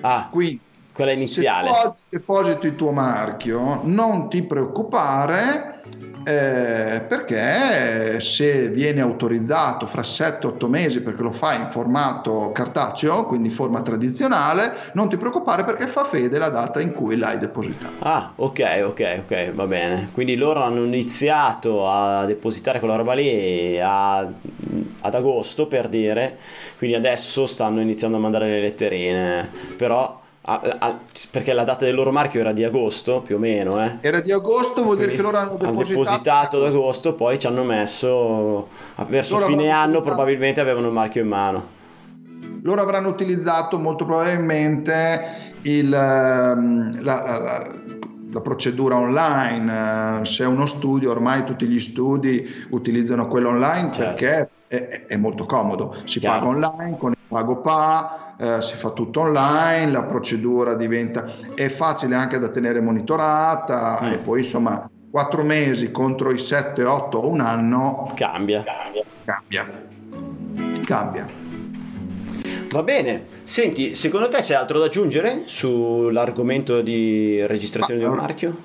Ah, 0.02 0.28
quindi 0.30 0.60
quella 0.92 1.12
iniziale. 1.12 1.68
Se 1.68 1.86
oggi 1.86 2.02
deposito 2.08 2.66
il 2.66 2.76
tuo 2.76 2.92
marchio, 2.92 3.80
non 3.84 4.28
ti 4.28 4.42
preoccupare 4.44 5.82
eh, 6.24 7.02
perché 7.08 8.20
se 8.20 8.68
viene 8.68 9.00
autorizzato 9.00 9.86
fra 9.86 10.02
7-8 10.02 10.66
mesi 10.66 11.02
perché 11.02 11.22
lo 11.22 11.32
fai 11.32 11.60
in 11.60 11.70
formato 11.70 12.52
cartaceo, 12.52 13.26
quindi 13.26 13.48
in 13.48 13.54
forma 13.54 13.82
tradizionale, 13.82 14.72
non 14.94 15.08
ti 15.08 15.16
preoccupare 15.16 15.64
perché 15.64 15.86
fa 15.86 16.04
fede 16.04 16.38
la 16.38 16.48
data 16.48 16.80
in 16.80 16.92
cui 16.92 17.16
l'hai 17.16 17.38
depositato. 17.38 17.94
Ah, 18.00 18.32
ok, 18.36 18.82
ok, 18.84 19.20
ok, 19.24 19.52
va 19.54 19.66
bene. 19.66 20.10
Quindi 20.12 20.36
loro 20.36 20.62
hanno 20.62 20.84
iniziato 20.84 21.88
a 21.90 22.24
depositare 22.24 22.78
quella 22.78 22.96
roba 22.96 23.14
lì 23.14 23.78
a, 23.80 24.18
ad 24.18 25.14
agosto 25.14 25.66
per 25.66 25.88
dire, 25.88 26.38
quindi 26.78 26.96
adesso 26.96 27.46
stanno 27.46 27.80
iniziando 27.80 28.16
a 28.16 28.20
mandare 28.20 28.48
le 28.48 28.60
letterine, 28.60 29.50
però 29.76 30.19
a, 30.50 30.76
a, 30.78 30.98
perché 31.30 31.52
la 31.52 31.62
data 31.62 31.84
del 31.84 31.94
loro 31.94 32.10
marchio 32.10 32.40
era 32.40 32.50
di 32.50 32.64
agosto 32.64 33.22
più 33.22 33.36
o 33.36 33.38
meno 33.38 33.82
eh? 33.84 33.98
era 34.00 34.20
di 34.20 34.32
agosto 34.32 34.82
vuol 34.82 34.96
Quindi 34.96 35.14
dire 35.14 35.16
che 35.16 35.22
loro 35.22 35.36
hanno 35.36 35.56
depositato, 35.56 35.78
hanno 35.78 35.88
depositato 35.88 36.56
ad 36.56 36.72
agosto 36.72 37.14
poi 37.14 37.38
ci 37.38 37.46
hanno 37.46 37.62
messo 37.62 38.68
verso 39.06 39.34
loro 39.34 39.46
fine 39.46 39.70
anno 39.70 40.00
probabilmente 40.00 40.60
avevano 40.60 40.88
il 40.88 40.92
marchio 40.92 41.22
in 41.22 41.28
mano 41.28 41.78
loro 42.62 42.80
avranno 42.80 43.08
utilizzato 43.08 43.78
molto 43.78 44.04
probabilmente 44.04 45.54
il, 45.62 45.92
ehm, 45.92 47.02
la, 47.02 47.22
la, 47.22 47.74
la 48.32 48.40
procedura 48.40 48.96
online 48.96 50.24
se 50.24 50.42
è 50.42 50.46
uno 50.46 50.66
studio 50.66 51.12
ormai 51.12 51.44
tutti 51.44 51.66
gli 51.66 51.80
studi 51.80 52.66
utilizzano 52.70 53.28
quello 53.28 53.50
online 53.50 53.92
certo. 53.92 54.24
perché 54.24 54.50
è, 54.66 55.04
è, 55.06 55.16
molto 55.16 55.46
comodo 55.46 55.94
si 56.04 56.18
Chiaro. 56.18 56.38
paga 56.38 56.50
online 56.50 56.96
con 56.96 57.12
il 57.12 57.18
pago 57.28 57.60
PA 57.60 58.29
eh, 58.40 58.62
si 58.62 58.74
fa 58.74 58.90
tutto 58.90 59.20
online, 59.20 59.92
la 59.92 60.04
procedura 60.04 60.72
diventa, 60.74 61.26
è 61.54 61.68
facile 61.68 62.14
anche 62.14 62.38
da 62.38 62.48
tenere 62.48 62.80
monitorata 62.80 63.98
mm. 64.02 64.12
e 64.12 64.18
poi 64.18 64.38
insomma 64.38 64.88
quattro 65.10 65.42
mesi 65.42 65.90
contro 65.90 66.30
i 66.30 66.38
7, 66.38 66.82
8 66.82 67.18
o 67.18 67.28
un 67.28 67.40
anno 67.40 68.10
cambia. 68.14 68.64
Cambia. 69.24 69.66
Cambia. 70.86 71.24
Va 72.70 72.82
bene, 72.82 73.26
senti, 73.44 73.94
secondo 73.94 74.28
te 74.28 74.38
c'è 74.38 74.54
altro 74.54 74.78
da 74.78 74.86
aggiungere 74.86 75.42
sull'argomento 75.44 76.80
di 76.80 77.44
registrazione 77.44 78.00
Ma, 78.00 78.06
di 78.06 78.12
un 78.12 78.18
marchio? 78.18 78.56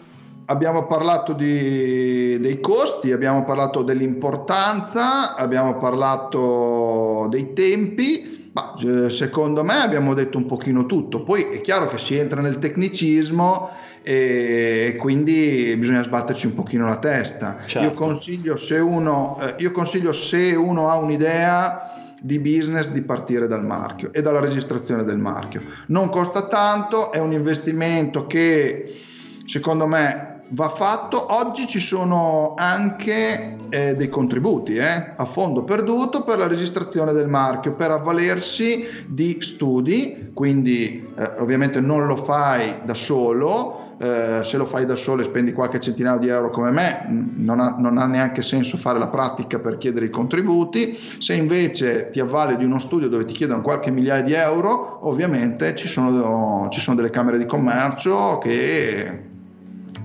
Abbiamo 0.46 0.86
parlato 0.86 1.34
di, 1.34 2.40
dei 2.40 2.62
costi, 2.62 3.12
abbiamo 3.12 3.44
parlato 3.44 3.82
dell'importanza, 3.82 5.36
abbiamo 5.36 5.78
parlato 5.80 7.28
dei 7.30 7.52
tempi 7.52 8.45
ma, 8.56 8.74
eh, 8.80 9.10
secondo 9.10 9.66
me 9.66 9.82
abbiamo 9.82 10.14
detto 10.14 10.38
un 10.38 10.46
pochino 10.46 10.86
tutto, 10.86 11.24
poi 11.24 11.44
è 11.52 11.60
chiaro 11.60 11.88
che 11.88 11.98
si 11.98 12.16
entra 12.16 12.40
nel 12.40 12.58
tecnicismo 12.58 13.70
e 14.02 14.96
quindi 14.98 15.76
bisogna 15.78 16.04
sbatterci 16.04 16.46
un 16.46 16.54
pochino 16.54 16.86
la 16.86 16.98
testa. 16.98 17.58
Certo. 17.66 17.88
Io, 17.88 17.94
consiglio 17.94 18.56
se 18.56 18.78
uno, 18.78 19.38
eh, 19.42 19.56
io 19.58 19.72
consiglio 19.72 20.14
se 20.14 20.56
uno 20.56 20.90
ha 20.90 20.96
un'idea 20.96 22.14
di 22.22 22.40
business 22.40 22.92
di 22.92 23.02
partire 23.02 23.46
dal 23.48 23.66
marchio 23.66 24.14
e 24.14 24.22
dalla 24.22 24.40
registrazione 24.40 25.04
del 25.04 25.18
marchio. 25.18 25.62
Non 25.88 26.08
costa 26.08 26.48
tanto, 26.48 27.12
è 27.12 27.20
un 27.20 27.34
investimento 27.34 28.26
che 28.26 29.02
secondo 29.46 29.86
me 29.86 30.25
va 30.50 30.70
fatto. 30.70 31.34
Oggi 31.34 31.68
ci 31.68 31.80
sono 31.80 32.54
anche 32.58 33.56
eh, 33.70 33.96
dei 33.96 34.10
contributi 34.10 34.76
eh, 34.76 35.14
a 35.16 35.26
fondo 35.26 35.64
perduto 35.64 36.24
per 36.24 36.38
la 36.38 36.48
registrazione 36.48 37.14
del 37.14 37.28
marchio, 37.28 37.74
per 37.74 37.92
avvalersi 37.92 38.86
di 39.08 39.38
studi, 39.40 40.32
quindi 40.34 41.08
eh, 41.18 41.32
ovviamente 41.40 41.80
non 41.80 42.06
lo 42.06 42.16
fai 42.16 42.80
da 42.84 42.94
solo. 42.94 43.84
Eh, 43.98 44.44
se 44.44 44.58
lo 44.58 44.66
fai 44.66 44.86
da 44.86 44.96
solo 44.96 45.22
e 45.22 45.24
spendi 45.24 45.54
qualche 45.54 45.80
centinaio 45.80 46.20
di 46.20 46.28
euro 46.28 46.50
come 46.50 46.70
me, 46.70 47.06
non 47.08 47.62
ha, 47.62 47.76
non 47.78 47.98
ha, 47.98 48.06
neanche 48.06 48.42
senso 48.42 48.76
fare 48.76 49.00
la 49.00 49.08
pratica 49.08 49.58
per 49.60 49.78
chiedere 49.78 50.08
i 50.08 50.10
contributi. 50.10 51.00
Se 51.18 51.34
invece 51.34 52.10
ti 52.10 52.20
avvali 52.20 52.58
di 52.58 52.66
uno 52.66 52.78
studio 52.78 53.08
dove 53.08 53.24
ti 53.24 53.34
chiedono 53.34 53.62
qualche 53.62 53.92
migliaia 53.92 54.22
di 54.22 54.34
euro, 54.34 55.00
ovviamente 55.08 55.76
ci 55.76 55.88
sono, 55.88 56.68
ci 56.72 56.82
sono 56.82 56.98
delle 56.98 57.10
camere 57.10 57.38
di 57.38 57.46
commercio 57.46 58.38
che 58.40 59.34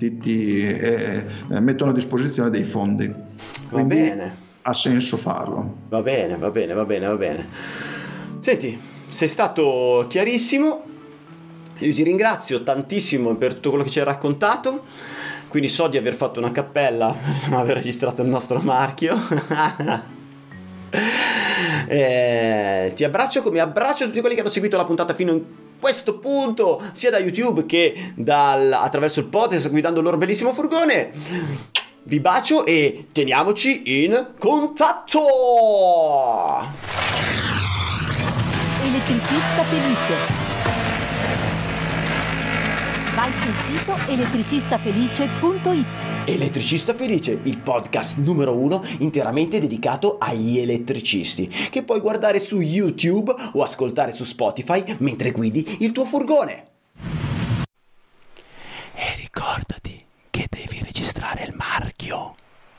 ti, 0.01 0.17
ti 0.17 0.67
eh, 0.67 1.25
eh, 1.51 1.61
mettono 1.61 1.91
a 1.91 1.95
disposizione 1.95 2.49
dei 2.49 2.65
fondi. 2.65 3.13
Va 3.69 3.83
bene. 3.83 4.49
Ha 4.63 4.73
senso 4.73 5.19
farlo. 5.19 5.77
Va 5.91 6.01
bene, 6.01 6.37
va 6.39 6.51
bene, 6.51 6.73
va 6.73 6.85
bene, 6.87 7.07
va 7.07 7.17
bene. 7.17 7.49
Senti, 8.39 8.81
sei 9.09 9.29
stato 9.29 10.07
chiarissimo. 10.09 10.85
Io 11.79 11.93
ti 11.93 12.03
ringrazio 12.03 12.63
tantissimo 12.63 13.35
per 13.37 13.55
tutto 13.55 13.69
quello 13.71 13.85
che 13.85 13.91
ci 13.91 13.99
hai 13.99 14.07
raccontato. 14.07 14.85
Quindi 15.49 15.69
so 15.69 15.89
di 15.89 15.99
aver 15.99 16.15
fatto 16.15 16.39
una 16.39 16.53
cappella 16.53 17.13
per 17.13 17.51
non 17.51 17.61
aver 17.61 17.77
registrato 17.77 18.23
il 18.23 18.29
nostro 18.29 18.61
marchio. 18.61 19.19
eh, 21.89 22.93
ti 22.95 23.05
abbraccio 23.05 23.43
come 23.43 23.61
abbraccio 23.61 24.07
tutti 24.07 24.21
quelli 24.21 24.35
che 24.35 24.41
hanno 24.41 24.51
seguito 24.51 24.79
la 24.79 24.85
puntata 24.85 25.13
fino 25.13 25.33
in 25.33 25.43
questo 25.81 26.19
punto, 26.19 26.81
sia 26.93 27.11
da 27.11 27.19
YouTube 27.19 27.67
che 27.67 28.13
dal, 28.15 28.73
attraverso 28.73 29.21
il 29.21 29.27
podcast 29.27 29.71
guidando 29.71 29.99
il 29.99 30.05
loro 30.05 30.19
bellissimo 30.19 30.53
furgone. 30.53 31.11
Vi 32.03 32.21
bacio 32.21 32.65
e 32.65 33.07
teniamoci 33.13 34.05
in 34.05 34.35
contatto! 34.39 35.21
Elettricista 38.83 39.65
felice. 39.65 40.50
Vai 43.15 43.33
sul 43.33 43.55
sito 43.57 43.97
elettricistafelice.it. 44.07 45.87
Elettricista 46.27 46.95
Felice, 46.95 47.41
il 47.43 47.59
podcast 47.59 48.19
numero 48.19 48.57
uno 48.57 48.85
interamente 49.01 49.59
dedicato 49.59 50.17
agli 50.19 50.59
elettricisti, 50.59 51.49
che 51.49 51.83
puoi 51.83 51.99
guardare 51.99 52.39
su 52.39 52.61
YouTube 52.61 53.35
o 53.55 53.65
ascoltare 53.65 54.13
su 54.13 54.23
Spotify 54.23 54.97
mentre 55.01 55.33
guidi 55.33 55.79
il 55.81 55.91
tuo 55.91 56.05
furgone. 56.05 56.69
E 58.95 59.17
ricordati 59.17 60.05
che 60.31 60.47
devi 60.49 60.81
registrare 60.81 61.43
il 61.43 61.55
marchio. 61.57 62.35